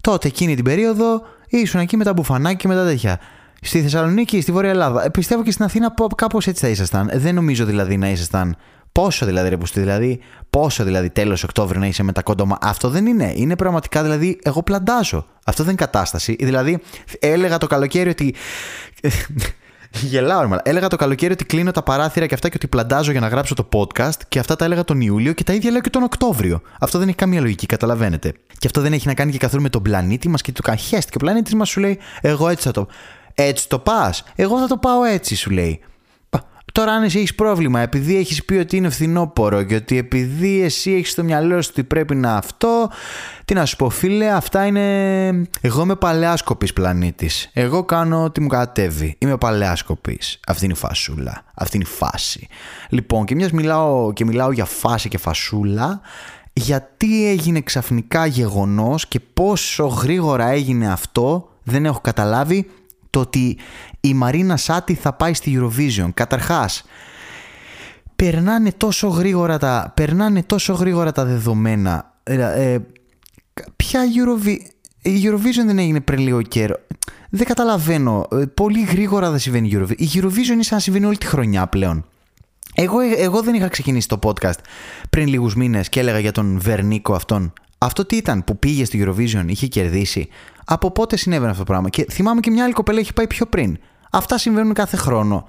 τότε 0.00 0.28
εκείνη 0.28 0.54
την 0.54 0.64
περίοδο 0.64 1.22
ήσουν 1.48 1.80
εκεί 1.80 1.96
με 1.96 2.04
τα 2.04 2.12
μπουφανάκια 2.12 2.56
και 2.56 2.68
με 2.68 2.74
τα 2.74 2.84
τέτοια. 2.84 3.20
Στη 3.60 3.82
Θεσσαλονίκη, 3.82 4.40
στη 4.40 4.52
Βόρεια 4.52 4.70
Ελλάδα. 4.70 5.04
Ε, 5.04 5.08
πιστεύω 5.08 5.42
και 5.42 5.50
στην 5.50 5.64
Αθήνα 5.64 5.94
κάπως 6.14 6.46
έτσι 6.46 6.64
θα 6.64 6.70
ήσασταν. 6.70 7.10
Δεν 7.14 7.34
νομίζω 7.34 7.64
δηλαδή 7.64 7.96
να 7.96 8.08
ήσασταν 8.08 8.56
Πόσο 8.92 9.26
δηλαδή, 9.26 9.48
ρε 9.48 9.56
Πουστή, 9.56 9.80
δηλαδή, 9.80 10.20
πόσο 10.50 10.84
δηλαδή 10.84 11.10
τέλος 11.10 11.42
Οκτώβρη 11.42 11.78
να 11.78 11.86
είσαι 11.86 12.02
με 12.02 12.12
τα 12.12 12.22
κόντομα. 12.22 12.58
Αυτό 12.60 12.88
δεν 12.88 13.06
είναι. 13.06 13.32
Είναι 13.36 13.56
πραγματικά 13.56 14.02
δηλαδή, 14.02 14.38
εγώ 14.42 14.62
πλαντάζω. 14.62 15.26
Αυτό 15.44 15.62
δεν 15.62 15.72
είναι 15.72 15.84
κατάσταση. 15.84 16.36
Δηλαδή, 16.40 16.78
έλεγα 17.18 17.58
το 17.58 17.66
καλοκαίρι 17.66 18.10
ότι. 18.10 18.34
Γελάω, 19.90 20.42
ρε, 20.42 20.56
Έλεγα 20.62 20.88
το 20.88 20.96
καλοκαίρι 20.96 21.32
ότι 21.32 21.44
κλείνω 21.44 21.70
τα 21.70 21.82
παράθυρα 21.82 22.26
και 22.26 22.34
αυτά 22.34 22.48
και 22.48 22.54
ότι 22.56 22.68
πλαντάζω 22.68 23.10
για 23.10 23.20
να 23.20 23.28
γράψω 23.28 23.54
το 23.54 23.68
podcast 23.72 24.20
και 24.28 24.38
αυτά 24.38 24.56
τα 24.56 24.64
έλεγα 24.64 24.84
τον 24.84 25.00
Ιούλιο 25.00 25.32
και 25.32 25.44
τα 25.44 25.52
ίδια 25.52 25.70
λέω 25.70 25.80
και 25.80 25.90
τον 25.90 26.02
Οκτώβριο. 26.02 26.60
Αυτό 26.80 26.98
δεν 26.98 27.08
έχει 27.08 27.16
καμία 27.16 27.40
λογική, 27.40 27.66
καταλαβαίνετε. 27.66 28.32
Και 28.58 28.66
αυτό 28.66 28.80
δεν 28.80 28.92
έχει 28.92 29.06
να 29.06 29.14
κάνει 29.14 29.32
και 29.32 29.38
καθόλου 29.38 29.62
με 29.62 29.68
τον 29.68 29.82
πλανήτη 29.82 30.28
μας 30.28 30.42
και 30.42 30.52
το 30.52 30.62
καχέστηκε. 30.62 31.16
Ο 31.16 31.20
πλανήτης 31.20 31.54
μας 31.54 31.68
σου 31.68 31.80
λέει, 31.80 31.98
Εγώ 32.20 32.48
έτσι 32.48 32.62
θα 32.62 32.70
το. 32.70 32.86
Έτσι 33.34 33.68
το 33.68 33.78
πας. 33.78 34.24
Εγώ 34.34 34.58
θα 34.58 34.66
το 34.66 34.76
πάω 34.76 35.04
έτσι, 35.04 35.36
σου 35.36 35.50
λέει. 35.50 35.80
Τώρα, 36.78 36.92
αν 36.92 37.02
εσύ 37.02 37.18
έχεις 37.18 37.34
πρόβλημα, 37.34 37.80
επειδή 37.80 38.16
έχεις 38.16 38.44
πει 38.44 38.54
ότι 38.54 38.76
είναι 38.76 38.88
φθινόπωρο 38.88 39.62
και 39.62 39.74
ότι 39.74 39.98
επειδή 39.98 40.62
εσύ 40.62 40.92
έχεις 40.92 41.10
στο 41.10 41.24
μυαλό 41.24 41.62
σου 41.62 41.68
ότι 41.72 41.84
πρέπει 41.84 42.14
να 42.14 42.36
αυτό, 42.36 42.90
τι 43.44 43.54
να 43.54 43.64
σου 43.64 43.76
πω, 43.76 43.90
φίλε, 43.90 44.30
αυτά 44.30 44.66
είναι. 44.66 44.82
Εγώ 45.60 45.82
είμαι 45.82 45.94
παλαιάσκοπης 45.94 46.72
πλανήτης. 46.72 47.50
Εγώ 47.52 47.84
κάνω 47.84 48.24
ό,τι 48.24 48.40
μου 48.40 48.48
κατέβει. 48.48 49.16
Είμαι 49.18 49.36
παλαιάσκοπης. 49.36 50.40
Αυτή 50.46 50.64
είναι 50.64 50.72
η 50.72 50.76
φασούλα. 50.76 51.44
Αυτή 51.54 51.76
είναι 51.76 51.86
η 51.88 51.92
φάση. 51.92 52.46
Λοιπόν, 52.88 53.24
και 53.24 53.34
μιας 53.34 53.50
μιλάω, 53.50 54.12
και 54.12 54.24
μιλάω 54.24 54.52
για 54.52 54.64
φάση 54.64 55.08
και 55.08 55.18
φασούλα, 55.18 56.00
γιατί 56.52 57.28
έγινε 57.28 57.60
ξαφνικά 57.60 58.26
γεγονός 58.26 59.08
και 59.08 59.20
πόσο 59.20 59.86
γρήγορα 59.86 60.48
έγινε 60.48 60.92
αυτό, 60.92 61.48
δεν 61.62 61.84
έχω 61.84 62.00
καταλάβει 62.00 62.70
το 63.10 63.20
ότι 63.20 63.58
η 64.00 64.14
Μαρίνα 64.14 64.56
Σάτι 64.56 64.94
θα 64.94 65.12
πάει 65.12 65.34
στη 65.34 65.60
Eurovision. 65.60 66.08
Καταρχάς, 66.14 66.84
περνάνε 68.16 68.72
τόσο 68.72 69.08
γρήγορα 69.08 69.58
τα, 69.58 69.92
περνάνε 69.96 70.42
τόσο 70.42 70.72
γρήγορα 70.72 71.12
τα 71.12 71.24
δεδομένα. 71.24 72.14
Ε, 72.22 72.72
ε 72.72 72.78
ποια 73.76 74.00
Eurovision... 74.04 74.56
Η 75.02 75.20
Eurovision 75.24 75.66
δεν 75.66 75.78
έγινε 75.78 76.00
πριν 76.00 76.18
λίγο 76.18 76.42
καιρό. 76.42 76.76
Δεν 77.30 77.46
καταλαβαίνω. 77.46 78.26
Ε, 78.32 78.36
πολύ 78.54 78.84
γρήγορα 78.84 79.30
δεν 79.30 79.38
συμβαίνει 79.38 79.68
η 79.68 79.76
Eurovision. 79.76 79.96
Η 79.96 80.08
Eurovision 80.14 80.52
είναι 80.52 80.62
σαν 80.62 80.76
να 80.76 80.78
συμβαίνει 80.78 81.04
όλη 81.04 81.18
τη 81.18 81.26
χρονιά 81.26 81.66
πλέον. 81.66 82.04
Εγώ, 82.74 83.00
εγώ 83.00 83.42
δεν 83.42 83.54
είχα 83.54 83.68
ξεκινήσει 83.68 84.08
το 84.08 84.18
podcast 84.22 84.58
πριν 85.10 85.26
λίγους 85.26 85.54
μήνες 85.54 85.88
και 85.88 86.00
έλεγα 86.00 86.18
για 86.18 86.32
τον 86.32 86.60
Βερνίκο 86.60 87.14
αυτόν. 87.14 87.52
Αυτό 87.78 88.04
τι 88.04 88.16
ήταν 88.16 88.44
που 88.44 88.58
πήγε 88.58 88.84
στη 88.84 89.04
Eurovision, 89.06 89.44
είχε 89.46 89.66
κερδίσει; 89.66 90.28
Από 90.64 90.90
πότε 90.90 91.16
συνέβαινε 91.16 91.50
αυτό 91.50 91.64
το 91.64 91.72
πράγμα; 91.72 91.88
Και 91.88 92.06
θυμάμαι 92.10 92.40
και 92.40 92.50
μια 92.50 92.64
άλλη 92.64 92.72
κοπέλα 92.72 92.98
έχει 92.98 93.12
πάει 93.12 93.26
πιο 93.26 93.46
πριν. 93.46 93.78
Αυτά 94.10 94.38
συμβαίνουν 94.38 94.72
κάθε 94.72 94.96
χρόνο. 94.96 95.48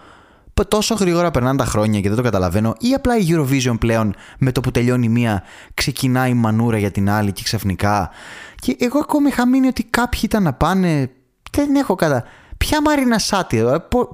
Τόσο 0.67 0.95
γρήγορα 0.95 1.31
περνάνε 1.31 1.57
τα 1.57 1.65
χρόνια 1.65 1.99
και 1.99 2.07
δεν 2.07 2.17
το 2.17 2.23
καταλαβαίνω, 2.23 2.75
ή 2.79 2.93
απλά 2.93 3.17
η 3.17 3.25
Eurovision 3.29 3.75
πλέον 3.79 4.15
με 4.37 4.51
το 4.51 4.61
που 4.61 4.71
τελειώνει 4.71 5.09
μία 5.09 5.43
ξεκινάει 5.73 6.29
η 6.29 6.33
μανούρα 6.33 6.77
για 6.77 6.91
την 6.91 7.09
άλλη 7.09 7.31
και 7.31 7.43
ξαφνικά. 7.43 8.09
Και 8.55 8.75
εγώ 8.79 8.99
ακόμη 8.99 9.27
είχα 9.27 9.47
μείνει 9.47 9.67
ότι 9.67 9.83
κάποιοι 9.83 10.19
ήταν 10.23 10.43
να 10.43 10.53
πάνε. 10.53 11.09
Δεν 11.51 11.75
έχω 11.75 11.95
κατά. 11.95 12.23
Ποια 12.57 12.81
Μαρίνα 12.81 13.19
Σάτι, 13.19 13.63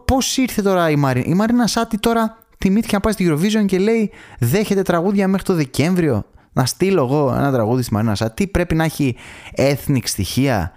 πώς 0.05 0.37
ήρθε 0.37 0.61
τώρα 0.61 0.89
η 0.89 0.95
Μαρίνα. 0.95 1.25
Η 1.27 1.33
Μαρίνα 1.33 1.67
Σάτι 1.67 1.97
τώρα 1.97 2.37
τιμήθηκε 2.57 2.95
να 2.95 3.01
πάει 3.01 3.13
στη 3.13 3.29
Eurovision 3.29 3.65
και 3.65 3.77
λέει 3.79 4.11
δέχεται 4.39 4.81
τραγούδια 4.81 5.27
μέχρι 5.27 5.45
το 5.45 5.53
Δεκέμβριο. 5.53 6.25
Να 6.55 6.65
στείλω 6.65 7.03
εγώ 7.03 7.33
ένα 7.37 7.51
τραγούδι 7.51 7.81
στη 7.81 7.93
Μαρίνα 7.93 8.15
Σάτι. 8.15 8.33
Τι 8.33 8.51
πρέπει 8.51 8.75
να 8.75 8.83
έχει 8.83 9.15
ethnic 9.57 10.03
στοιχεία, 10.03 10.71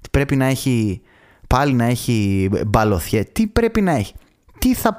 τι 0.00 0.08
πρέπει 0.10 0.36
να 0.36 0.44
έχει 0.44 1.02
πάλι 1.46 1.72
να 1.72 1.84
έχει 1.84 2.50
μπαλωθιέ, 2.66 3.24
τι 3.24 3.46
πρέπει 3.46 3.80
να 3.80 3.92
έχει. 3.92 4.14
Τι 4.58 4.74
θα, 4.74 4.96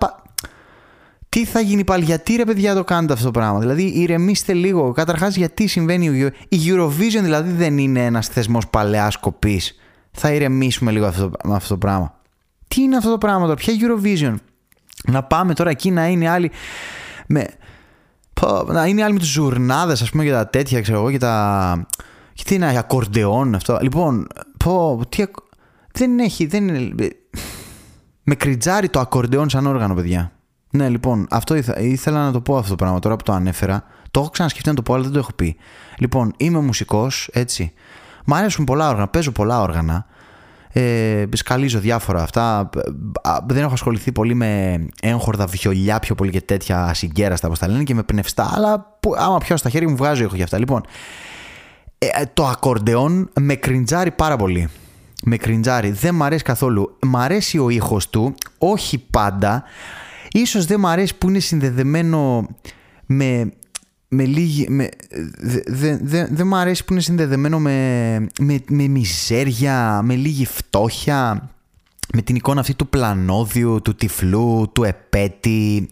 τι 1.29 1.45
θα 1.45 1.59
γίνει 1.59 1.83
πάλι, 1.83 2.03
γιατί 2.03 2.35
ρε 2.35 2.45
παιδιά 2.45 2.75
το 2.75 2.83
κάνετε 2.83 3.13
αυτό 3.13 3.25
το 3.25 3.31
πράγμα. 3.31 3.59
Δηλαδή 3.59 3.83
ηρεμήστε 3.83 4.53
λίγο. 4.53 4.91
Καταρχάς, 4.91 5.35
γιατί 5.35 5.67
συμβαίνει 5.67 6.31
η 6.49 6.57
Eurovision, 6.65 7.21
δηλαδή 7.21 7.51
δεν 7.51 7.77
είναι 7.77 8.05
ένας 8.05 8.27
θεσμός 8.27 8.67
παλαιάς 8.67 9.17
κοπής. 9.17 9.75
Θα 10.11 10.31
ηρεμήσουμε 10.31 10.91
λίγο 10.91 11.05
αυτό, 11.05 11.31
με 11.43 11.55
αυτό 11.55 11.69
το 11.69 11.77
πράγμα. 11.77 12.19
Τι 12.67 12.81
είναι 12.81 12.97
αυτό 12.97 13.09
το 13.09 13.17
πράγμα 13.17 13.41
τώρα, 13.41 13.55
ποια 13.55 13.73
Eurovision; 13.73 14.35
Να 15.05 15.23
πάμε 15.23 15.53
τώρα 15.53 15.69
εκεί 15.69 15.91
να 15.91 16.07
είναι 16.07 16.29
άλλοι 16.29 16.51
με... 17.27 17.47
Να 18.65 18.85
είναι 18.85 19.03
άλλοι 19.03 19.13
με 19.13 19.19
τους 19.19 19.27
ζουρνάδες 19.27 20.01
ας 20.01 20.09
πούμε 20.09 20.23
για 20.23 20.33
τα 20.33 20.47
τέτοια 20.47 20.81
ξέρω 20.81 20.97
εγώ 20.97 21.09
για 21.09 21.19
τα... 21.19 21.87
Και 22.33 22.43
τι 22.43 22.55
είναι 22.55 22.77
ακορντεόν 22.77 23.55
αυτό. 23.55 23.77
Λοιπόν, 23.81 24.27
πω, 24.57 25.01
τι... 25.09 25.23
Δεν 25.91 26.19
έχει, 26.19 26.45
δεν 26.45 26.67
είναι... 26.67 27.07
Με 28.23 28.35
κριτζάρει 28.35 28.89
το 28.89 28.99
ακορντεόν 28.99 29.49
σαν 29.49 29.65
όργανο 29.65 29.93
παιδιά. 29.93 30.31
Ναι, 30.69 30.89
λοιπόν, 30.89 31.27
αυτό 31.29 31.55
ήθελα 31.77 32.25
να 32.25 32.31
το 32.31 32.41
πω 32.41 32.57
αυτό 32.57 32.69
το 32.69 32.75
πράγμα 32.75 32.99
τώρα 32.99 33.15
που 33.15 33.23
το 33.23 33.33
ανέφερα. 33.33 33.83
Το 34.11 34.19
έχω 34.19 34.29
ξανασκεφτεί 34.29 34.69
να 34.69 34.75
το 34.75 34.81
πω, 34.81 34.93
αλλά 34.93 35.03
δεν 35.03 35.11
το 35.11 35.19
έχω 35.19 35.33
πει. 35.33 35.55
Λοιπόν, 35.97 36.33
είμαι 36.37 36.59
μουσικός, 36.59 37.29
έτσι. 37.33 37.73
Μ' 38.25 38.33
αρέσουν 38.33 38.65
πολλά 38.65 38.89
όργανα, 38.89 39.07
παίζω 39.07 39.31
πολλά 39.31 39.61
όργανα. 39.61 40.05
Ε, 40.77 41.25
σκαλίζω 41.33 41.79
διάφορα 41.79 42.21
αυτά. 42.21 42.69
Δεν 43.47 43.63
έχω 43.63 43.73
ασχοληθεί 43.73 44.11
πολύ 44.11 44.33
με 44.33 44.79
έγχορδα 45.01 45.45
βιολιά 45.45 45.99
πιο 45.99 46.15
πολύ 46.15 46.31
και 46.31 46.41
τέτοια 46.41 46.93
συγκέραστα 46.93 47.47
όπως 47.47 47.59
τα 47.59 47.67
λένε 47.67 47.83
και 47.83 47.93
με 47.93 48.03
πνευστά. 48.03 48.51
Αλλά 48.55 48.97
που, 48.99 49.13
άμα 49.17 49.37
πιάσω 49.37 49.57
στα 49.57 49.69
χέρια 49.69 49.89
μου 49.89 49.95
βγάζω 49.95 50.23
έχω 50.23 50.35
για 50.35 50.43
αυτά. 50.43 50.57
Λοιπόν, 50.57 50.85
ε, 51.97 52.07
το 52.33 52.45
ακορντεόν 52.45 53.29
με 53.39 53.55
κριντζάρει 53.55 54.11
πάρα 54.11 54.35
πολύ. 54.35 54.69
Με 55.23 55.37
κριντζάρει. 55.37 55.91
Δεν 55.91 56.15
μ' 56.15 56.23
αρέσει 56.23 56.43
καθόλου. 56.43 56.97
Μ' 57.01 57.17
αρέσει 57.17 57.57
ο 57.57 57.69
ήχος 57.69 58.09
του, 58.09 58.35
όχι 58.57 58.97
πάντα. 58.97 59.63
Ίσως 60.31 60.65
δεν 60.65 60.79
μ' 60.79 60.87
αρέσει 60.87 61.15
που 61.15 61.29
είναι 61.29 61.39
συνδεδεμένο 61.39 62.47
με 63.05 63.51
με 64.15 64.25
λίγη. 64.25 64.65
Με, 64.69 64.89
δεν 65.67 65.99
δε, 66.01 66.27
δε 66.29 66.43
μου 66.43 66.55
αρέσει 66.55 66.85
που 66.85 66.93
είναι 66.93 67.01
συνδεδεμένο 67.01 67.59
με, 67.59 68.27
με, 68.39 68.59
με 68.69 68.87
μιζέρια, 68.87 70.01
με 70.03 70.15
λίγη 70.15 70.45
φτώχεια, 70.45 71.49
με 72.13 72.21
την 72.21 72.35
εικόνα 72.35 72.59
αυτή 72.59 72.73
του 72.73 72.87
πλανόδιου, 72.87 73.81
του 73.81 73.95
τυφλού, 73.95 74.71
του 74.73 74.83
επέτη. 74.83 75.89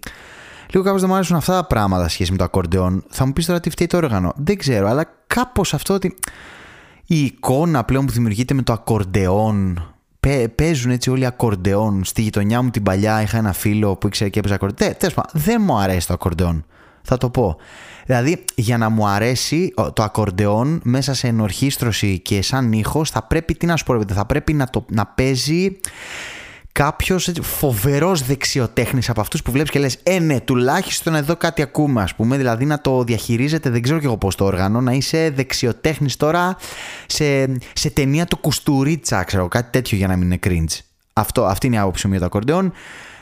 Λίγο 0.69 0.85
κάπως 0.85 0.99
δεν 0.99 1.09
μου 1.09 1.15
αρέσουν 1.15 1.35
αυτά 1.35 1.53
τα 1.53 1.65
πράγματα 1.65 2.07
σχέση 2.07 2.31
με 2.31 2.37
το 2.37 2.43
ακορντεόν. 2.43 3.03
Θα 3.09 3.25
μου 3.25 3.33
πεις 3.33 3.45
τώρα 3.45 3.59
τι 3.59 3.69
φταίει 3.69 3.87
το 3.87 3.97
όργανο. 3.97 4.33
Δεν 4.35 4.57
ξέρω, 4.57 4.87
αλλά 4.87 5.05
κάπως 5.27 5.73
αυτό 5.73 5.93
ότι 5.93 6.15
η 7.05 7.23
εικόνα 7.23 7.83
πλέον 7.83 8.05
που 8.05 8.11
δημιουργείται 8.11 8.53
με 8.53 8.61
το 8.61 8.73
ακορντεόν 8.73 9.87
παίζουν 10.55 10.91
έτσι 10.91 11.09
όλοι 11.09 11.25
ακορντεόν. 11.25 12.03
Στη 12.03 12.21
γειτονιά 12.21 12.61
μου 12.61 12.69
την 12.69 12.83
παλιά 12.83 13.21
είχα 13.21 13.37
ένα 13.37 13.53
φίλο 13.53 13.95
που 13.95 14.07
ήξερε 14.07 14.29
και 14.29 14.39
έπαιζε 14.39 14.53
ακορντεόν. 14.53 14.93
δεν 15.31 15.61
μου 15.65 15.77
αρέσει 15.77 16.07
το 16.07 16.13
ακορντεόν. 16.13 16.65
Θα 17.01 17.17
το 17.17 17.29
πω. 17.29 17.57
Δηλαδή, 18.05 18.43
για 18.55 18.77
να 18.77 18.89
μου 18.89 19.07
αρέσει 19.07 19.73
το 19.93 20.03
ακορντεόν 20.03 20.81
μέσα 20.83 21.13
σε 21.13 21.27
ενορχίστρωση 21.27 22.19
και 22.19 22.41
σαν 22.41 22.71
ήχος, 22.71 23.09
θα 23.09 23.23
πρέπει, 23.23 23.53
τι 23.55 23.65
να 23.65 23.75
σου 23.75 23.83
πω, 23.83 24.03
θα 24.13 24.25
πρέπει 24.25 24.53
να, 24.53 24.67
το, 24.67 24.85
να 24.89 25.05
παίζει 25.05 25.77
κάποιος 26.71 27.31
φοβερός 27.41 28.25
δεξιοτέχνης 28.25 29.09
από 29.09 29.21
αυτούς 29.21 29.41
που 29.41 29.51
βλέπεις 29.51 29.71
και 29.71 29.79
λες: 29.79 29.97
Ε, 30.03 30.19
ναι, 30.19 30.39
τουλάχιστον 30.39 31.15
εδώ 31.15 31.35
κάτι 31.35 31.61
ακούμε, 31.61 32.01
ας 32.01 32.15
πούμε. 32.15 32.37
Δηλαδή 32.37 32.65
να 32.65 32.81
το 32.81 33.03
διαχειρίζεται, 33.03 33.69
δεν 33.69 33.81
ξέρω 33.81 33.99
και 33.99 34.05
εγώ 34.05 34.17
πώς 34.17 34.35
το 34.35 34.45
όργανο, 34.45 34.81
να 34.81 34.91
είσαι 34.91 35.29
δεξιοτέχνης 35.35 36.17
τώρα 36.17 36.57
σε, 37.05 37.57
σε 37.73 37.89
ταινία 37.89 38.25
του 38.25 38.37
Κουστουρίτσα, 38.37 39.23
ξέρω, 39.23 39.47
κάτι 39.47 39.71
τέτοιο 39.71 39.97
για 39.97 40.07
να 40.07 40.15
μην 40.15 40.31
είναι 40.31 40.39
cringe. 40.47 40.79
Αυτό, 41.13 41.45
αυτή 41.45 41.67
είναι 41.67 41.75
η 41.75 41.79
άποψη 41.79 42.05
μου 42.05 42.11
για 42.11 42.21
το 42.21 42.25
ακορντεόν. 42.25 42.73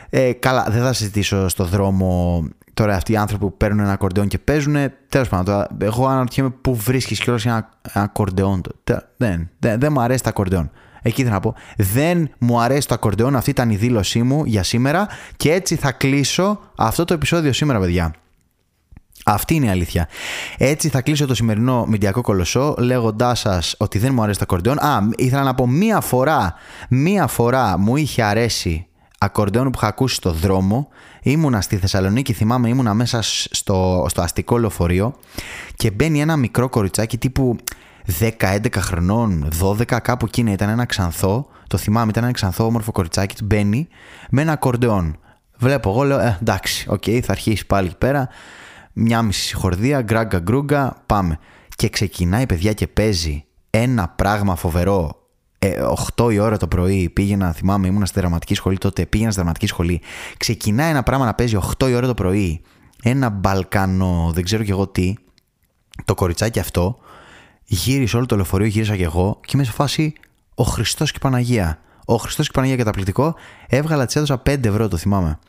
Ε, 0.09 0.31
καλά, 0.31 0.67
δεν 0.69 0.81
θα 0.81 0.93
συζητήσω 0.93 1.47
στο 1.47 1.65
δρόμο 1.65 2.43
τώρα 2.73 2.95
αυτοί 2.95 3.11
οι 3.11 3.17
άνθρωποι 3.17 3.45
που 3.45 3.57
παίρνουν 3.57 3.79
ένα 3.79 3.91
ακορντεόν 3.91 4.27
και 4.27 4.39
παίζουν. 4.39 4.75
Τέλος 5.09 5.29
πάντων, 5.29 5.45
τώρα, 5.45 5.67
εγώ 5.79 6.07
αναρωτιέμαι 6.07 6.49
πού 6.49 6.75
βρίσκεις 6.75 7.19
κιόλας 7.19 7.45
ένα, 7.45 7.69
ένα 7.93 8.03
ακορντεόν. 8.03 8.61
Δεν, 9.17 9.49
δεν, 9.59 9.79
δεν 9.79 9.91
μου 9.91 10.01
αρέσει 10.01 10.23
το 10.23 10.29
ακορντεόν. 10.29 10.71
Εκεί 11.01 11.21
θέλω 11.21 11.33
να 11.33 11.39
πω. 11.39 11.55
Δεν 11.77 12.29
μου 12.39 12.61
αρέσει 12.61 12.87
το 12.87 12.93
ακορντεόν. 12.93 13.35
Αυτή 13.35 13.49
ήταν 13.49 13.69
η 13.69 13.75
δήλωσή 13.75 14.23
μου 14.23 14.45
για 14.45 14.63
σήμερα. 14.63 15.07
Και 15.37 15.51
έτσι 15.51 15.75
θα 15.75 15.91
κλείσω 15.91 16.59
αυτό 16.77 17.05
το 17.05 17.13
επεισόδιο 17.13 17.53
σήμερα, 17.53 17.79
παιδιά. 17.79 18.13
Αυτή 19.25 19.55
είναι 19.55 19.65
η 19.65 19.69
αλήθεια. 19.69 20.07
Έτσι 20.57 20.89
θα 20.89 21.01
κλείσω 21.01 21.25
το 21.25 21.35
σημερινό 21.35 21.85
Μηντιακό 21.85 22.21
Κολοσσό 22.21 22.75
λέγοντάς 22.77 23.39
σας 23.39 23.75
ότι 23.77 23.97
δεν 23.99 24.13
μου 24.13 24.21
αρέσει 24.23 24.37
το 24.37 24.45
ακορντεόν. 24.47 24.79
Α, 24.79 25.09
ήθελα 25.15 25.43
να 25.43 25.55
πω 25.55 25.67
μία 25.67 26.01
φορά, 26.01 26.53
μία 26.89 27.27
φορά 27.27 27.77
μου 27.77 27.95
είχε 27.95 28.23
αρέσει 28.23 28.87
ακορντεόν 29.23 29.63
που 29.63 29.77
είχα 29.77 29.87
ακούσει 29.87 30.15
στο 30.15 30.31
δρόμο. 30.31 30.87
Ήμουνα 31.21 31.61
στη 31.61 31.77
Θεσσαλονίκη, 31.77 32.33
θυμάμαι, 32.33 32.69
ήμουνα 32.69 32.93
μέσα 32.93 33.21
στο, 33.51 34.05
στο 34.09 34.21
αστικό 34.21 34.57
λεωφορείο 34.57 35.15
και 35.75 35.91
μπαίνει 35.91 36.21
ένα 36.21 36.35
μικρό 36.35 36.69
κοριτσάκι 36.69 37.17
τύπου 37.17 37.55
10-11 38.19 38.67
χρονών, 38.77 39.47
12, 39.61 39.83
κάπου 40.01 40.25
εκείνη 40.25 40.51
ήταν 40.51 40.69
ένα 40.69 40.85
ξανθό. 40.85 41.47
Το 41.67 41.77
θυμάμαι, 41.77 42.11
ήταν 42.11 42.23
ένα 42.23 42.31
ξανθό 42.31 42.65
όμορφο 42.65 42.91
κοριτσάκι, 42.91 43.35
του 43.35 43.45
μπαίνει 43.45 43.87
με 44.29 44.41
ένα 44.41 44.51
ακορντεόν. 44.51 45.17
Βλέπω 45.57 45.89
εγώ, 45.89 46.03
λέω, 46.03 46.19
ε, 46.19 46.37
εντάξει, 46.41 46.85
OK, 46.89 47.03
okay, 47.05 47.19
θα 47.23 47.31
αρχίσει 47.31 47.65
πάλι 47.65 47.87
εκεί 47.87 47.97
πέρα. 47.97 48.29
Μια 48.93 49.21
μισή 49.21 49.41
συγχορδία, 49.41 50.01
γκράγκα 50.01 50.39
γκρούγκα, 50.39 51.03
πάμε. 51.05 51.39
Και 51.75 51.89
ξεκινάει, 51.89 52.45
παιδιά, 52.45 52.73
και 52.73 52.87
παίζει 52.87 53.45
ένα 53.69 54.07
πράγμα 54.07 54.55
φοβερό 54.55 55.20
8 56.17 56.29
ε, 56.29 56.33
η 56.33 56.39
ώρα 56.39 56.57
το 56.57 56.67
πρωί 56.67 57.09
πήγαινα, 57.09 57.51
θυμάμαι, 57.51 57.87
ήμουν 57.87 58.05
στη 58.05 58.19
δραματική 58.19 58.55
σχολή 58.55 58.77
τότε, 58.77 59.05
πήγαινα 59.05 59.31
στη 59.31 59.39
δραματική 59.39 59.67
σχολή. 59.67 60.01
Ξεκινάει 60.37 60.89
ένα 60.89 61.03
πράγμα 61.03 61.25
να 61.25 61.33
παίζει 61.33 61.57
8 61.77 61.89
η 61.89 61.93
ώρα 61.93 62.07
το 62.07 62.13
πρωί. 62.13 62.61
Ένα 63.03 63.29
μπαλκάνο, 63.29 64.31
δεν 64.33 64.43
ξέρω 64.43 64.63
κι 64.63 64.71
εγώ 64.71 64.87
τι. 64.87 65.13
Το 66.05 66.13
κοριτσάκι 66.13 66.59
αυτό 66.59 66.97
γύρισε 67.63 68.17
όλο 68.17 68.25
το 68.25 68.35
λεωφορείο, 68.35 68.67
γύρισα 68.67 68.95
κι 68.95 69.03
εγώ 69.03 69.39
και 69.45 69.51
είμαι 69.53 69.63
σε 69.63 69.71
φάση 69.71 70.13
ο 70.55 70.63
Χριστός 70.63 71.11
και 71.11 71.17
η 71.19 71.23
Παναγία. 71.23 71.79
Ο 72.05 72.15
Χριστός 72.15 72.45
και 72.45 72.51
η 72.51 72.55
Παναγία 72.55 72.77
καταπληκτικό. 72.77 73.35
Έβγαλα, 73.67 74.05
τη 74.05 74.13
έδωσα 74.15 74.41
5 74.49 74.65
ευρώ, 74.65 74.87
το 74.87 74.97
θυμάμαι. 74.97 75.39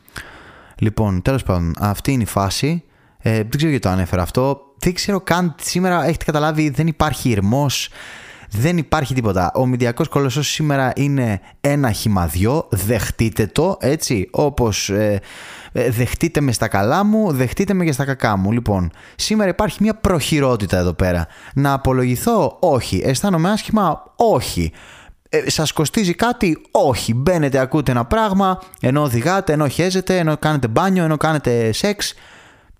Λοιπόν, 0.77 1.21
τέλος 1.21 1.43
πάντων, 1.43 1.75
αυτή 1.79 2.11
είναι 2.11 2.23
η 2.23 2.25
φάση. 2.25 2.83
Ε, 3.17 3.31
δεν 3.31 3.49
ξέρω 3.49 3.69
γιατί 3.69 3.87
το 3.87 3.89
ανέφερα 3.89 4.21
αυτό. 4.21 4.61
Δεν 4.77 4.93
ξέρω 4.93 5.21
καν 5.21 5.55
σήμερα 5.61 6.05
έχετε 6.05 6.25
καταλάβει, 6.25 6.69
δεν 6.69 6.87
υπάρχει 6.87 7.29
ηρμός. 7.29 7.89
Δεν 8.55 8.77
υπάρχει 8.77 9.13
τίποτα. 9.13 9.51
Ο 9.55 9.65
Μηντιακός 9.65 10.07
Κολοσσός 10.07 10.47
σήμερα 10.47 10.93
είναι 10.95 11.41
ένα 11.61 11.91
χυμαδιό, 11.91 12.67
δεχτείτε 12.69 13.45
το, 13.45 13.77
έτσι, 13.79 14.27
όπως 14.31 14.89
ε, 14.89 15.21
Ε, 15.75 15.89
δεχτείτε 15.89 16.41
με 16.41 16.51
στα 16.51 16.67
καλά 16.67 17.03
μου, 17.03 17.31
δεχτείτε 17.31 17.73
με 17.73 17.85
και 17.85 17.91
στα 17.91 18.05
κακά 18.05 18.37
μου. 18.37 18.51
Λοιπόν, 18.51 18.91
σήμερα 19.15 19.49
υπάρχει 19.49 19.77
μια 19.81 19.93
προχειρότητα 19.95 20.77
εδώ 20.77 20.93
πέρα. 20.93 21.27
Να 21.53 21.73
απολογηθώ, 21.73 22.57
όχι. 22.59 23.01
Αισθάνομαι 23.05 23.51
άσχημα, 23.51 24.03
όχι. 24.15 24.71
Ε, 25.29 25.49
σας 25.49 25.71
κοστίζει 25.71 26.13
κάτι, 26.13 26.61
όχι. 26.71 27.13
Μπαίνετε, 27.13 27.57
ακούτε 27.59 27.91
ένα 27.91 28.05
πράγμα, 28.05 28.59
ενώ 28.81 29.01
οδηγάτε, 29.01 29.53
ενώ 29.53 29.67
χέζετε, 29.67 30.17
ενώ 30.17 30.37
κάνετε 30.37 30.67
μπάνιο, 30.67 31.03
ενώ 31.03 31.17
κάνετε 31.17 31.71
σεξ. 31.71 32.13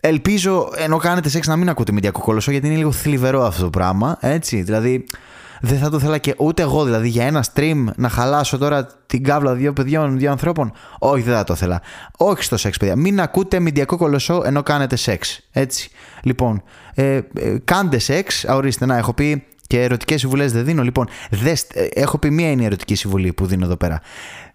Ελπίζω 0.06 0.70
ενώ 0.76 0.98
κάνετε 0.98 1.30
σεξ 1.30 1.48
να 1.48 1.56
μην 1.56 1.70
ακούτε 1.70 1.92
μηντιακό 1.92 2.22
κολοσσό 2.22 2.52
γιατί 2.52 2.68
είναι 2.68 2.76
λίγο 2.76 2.92
θλιβερό 2.92 3.44
αυτό 3.44 3.64
το 3.64 3.70
πράγμα. 3.70 4.18
Έτσι, 4.20 4.62
δηλαδή 4.62 5.06
δεν 5.62 5.78
θα 5.80 5.90
το 5.90 5.98
ήθελα 5.98 6.18
και 6.18 6.36
ούτε 6.38 6.62
εγώ 6.62 6.84
δηλαδή 6.84 7.08
για 7.08 7.26
ένα 7.26 7.46
stream 7.54 7.84
να 7.96 8.10
χαλάσω 8.10 8.58
τώρα 8.58 8.88
την 9.06 9.24
κάβλα 9.24 9.54
δύο 9.54 9.74
παιδιών, 9.74 10.18
δύο 10.18 10.32
ανθρώπων. 10.32 10.72
Όχι, 11.00 11.22
δεν 11.22 11.36
θα 11.36 11.44
το 11.44 11.54
ήθελα. 11.54 11.82
Όχι 12.18 12.44
στο 12.44 12.58
σεξ, 12.58 12.78
παιδιά. 12.78 12.96
Μην 12.96 13.22
ακούτε 13.22 13.60
μηντιακό 13.60 13.98
κολοσσό 13.98 14.42
ενώ 14.46 14.64
κάνετε 14.64 14.96
σεξ. 14.96 15.40
Έτσι. 15.52 15.90
Λοιπόν, 16.24 16.64
ε, 16.94 17.16
ε, 17.16 17.58
κάντε 17.64 18.00
σεξ. 18.00 18.46
Ορίστε, 18.50 18.86
να 18.86 18.98
έχω 18.98 19.14
πει 19.14 19.44
και 19.68 19.82
ερωτικές 19.82 20.20
συμβουλές 20.20 20.52
δεν 20.52 20.66
δίνω. 20.66 20.84
Λοιπόν, 20.84 21.08
δες, 21.30 21.62
ε, 21.74 21.88
έχω 21.94 22.18
πει 22.18 22.30
μία 22.30 22.52
είναι 22.52 22.62
η 22.62 22.66
ερωτική 22.66 22.96
συμβουλή 22.96 23.34
που 23.34 23.46
δίνω 23.46 23.66
εδώ 23.66 23.76
πέρα. 23.76 24.02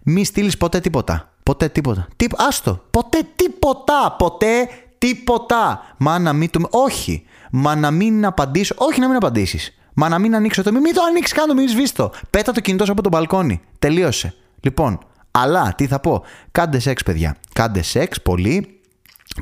Μη 0.03 0.25
στείλεις 0.25 0.57
ποτέ 0.57 0.79
τίποτα. 0.79 1.33
Ποτέ 1.43 1.67
τίποτα. 1.69 2.07
Τι, 2.15 2.25
άστο. 2.37 2.83
Ποτέ 2.91 3.19
τίποτα. 3.35 4.15
Ποτέ 4.17 4.69
τίποτα. 4.99 5.93
Μα 5.97 6.19
να 6.19 6.33
μην 6.33 6.49
του. 6.49 6.67
Όχι. 6.71 7.25
Μα 7.51 7.75
να 7.75 7.91
μην 7.91 8.25
απαντήσω. 8.25 8.75
Όχι 8.77 8.99
να 8.99 9.07
μην 9.07 9.15
απαντήσεις. 9.15 9.79
Μα 9.93 10.09
να 10.09 10.19
μην 10.19 10.35
ανοίξω 10.35 10.63
το. 10.63 10.71
Μην 10.71 10.93
το 10.93 11.01
ανοίξεις 11.09 11.37
καν, 11.37 11.55
μην 11.55 11.69
σβήσεις 11.69 11.91
το. 11.91 12.11
Πέτα 12.29 12.51
το 12.51 12.59
κινητό 12.59 12.85
σου 12.85 12.91
από 12.91 13.01
το 13.01 13.09
μπαλκόνι. 13.09 13.61
Τελείωσε. 13.79 14.33
Λοιπόν, 14.61 14.99
αλλά 15.31 15.73
τι 15.77 15.87
θα 15.87 15.99
πω; 15.99 16.23
Κάντε 16.51 16.79
σεξ, 16.79 17.03
παιδιά. 17.03 17.35
Κάντε 17.53 17.81
σεξ 17.81 18.21
πολύ. 18.21 18.79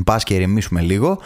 Πας 0.06 0.24
και 0.24 0.34
ηρεμήσουμε 0.34 0.82
λίγο. 0.82 1.20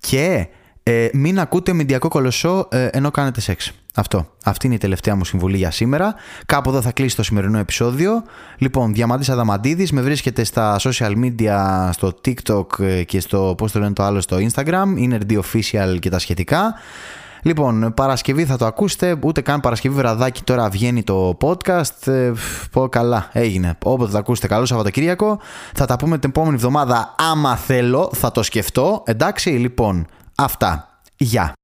Και 0.00 0.48
ε, 0.82 1.08
μην 1.12 1.40
ακούτε 1.40 1.72
μηντιακό 1.72 2.08
κολοσσό 2.08 2.68
ε, 2.70 2.86
ενώ 2.86 3.10
κάνετε 3.10 3.40
σεξ. 3.40 3.72
Αυτό. 3.98 4.26
Αυτή 4.44 4.66
είναι 4.66 4.74
η 4.74 4.78
τελευταία 4.78 5.16
μου 5.16 5.24
συμβουλή 5.24 5.56
για 5.56 5.70
σήμερα. 5.70 6.14
Κάπου 6.46 6.70
εδώ 6.70 6.80
θα 6.80 6.92
κλείσει 6.92 7.16
το 7.16 7.22
σημερινό 7.22 7.58
επεισόδιο. 7.58 8.22
Λοιπόν, 8.58 8.94
Διαμαντής 8.94 9.28
Αδαμαντίδης, 9.28 9.92
με 9.92 10.00
βρίσκεται 10.00 10.44
στα 10.44 10.76
social 10.80 11.12
media, 11.24 11.88
στο 11.92 12.12
TikTok 12.24 12.80
ε, 12.80 13.02
και 13.02 13.20
στο, 13.20 13.54
πώς 13.56 13.72
το 13.72 13.78
λένε 13.78 13.92
το 13.92 14.02
άλλο, 14.02 14.20
στο 14.20 14.36
Instagram, 14.36 14.84
είναι 14.96 15.18
Official 15.28 15.96
και 16.00 16.10
τα 16.10 16.18
σχετικά. 16.18 16.74
Λοιπόν, 17.42 17.92
Παρασκευή 17.94 18.44
θα 18.44 18.56
το 18.56 18.66
ακούσετε, 18.66 19.18
ούτε 19.22 19.40
καν 19.40 19.60
Παρασκευή 19.60 19.94
βραδάκι 19.94 20.42
τώρα 20.42 20.68
βγαίνει 20.68 21.02
το 21.02 21.36
podcast. 21.40 22.06
Ε, 22.06 22.32
πω 22.70 22.88
καλά, 22.88 23.28
έγινε. 23.32 23.78
Όποτε 23.84 24.12
το 24.12 24.18
ακούσετε, 24.18 24.46
καλό 24.46 24.64
Σαββατοκύριακο. 24.64 25.38
Θα 25.74 25.86
τα 25.86 25.96
πούμε 25.96 26.18
την 26.18 26.28
επόμενη 26.28 26.54
εβδομάδα, 26.54 27.14
άμα 27.18 27.56
θέλω, 27.56 28.10
θα 28.14 28.30
το 28.30 28.42
σκεφτώ. 28.42 29.02
Εντάξει, 29.06 29.50
λοιπόν, 29.50 30.06
αυτά. 30.34 30.88
Γεια. 31.16 31.56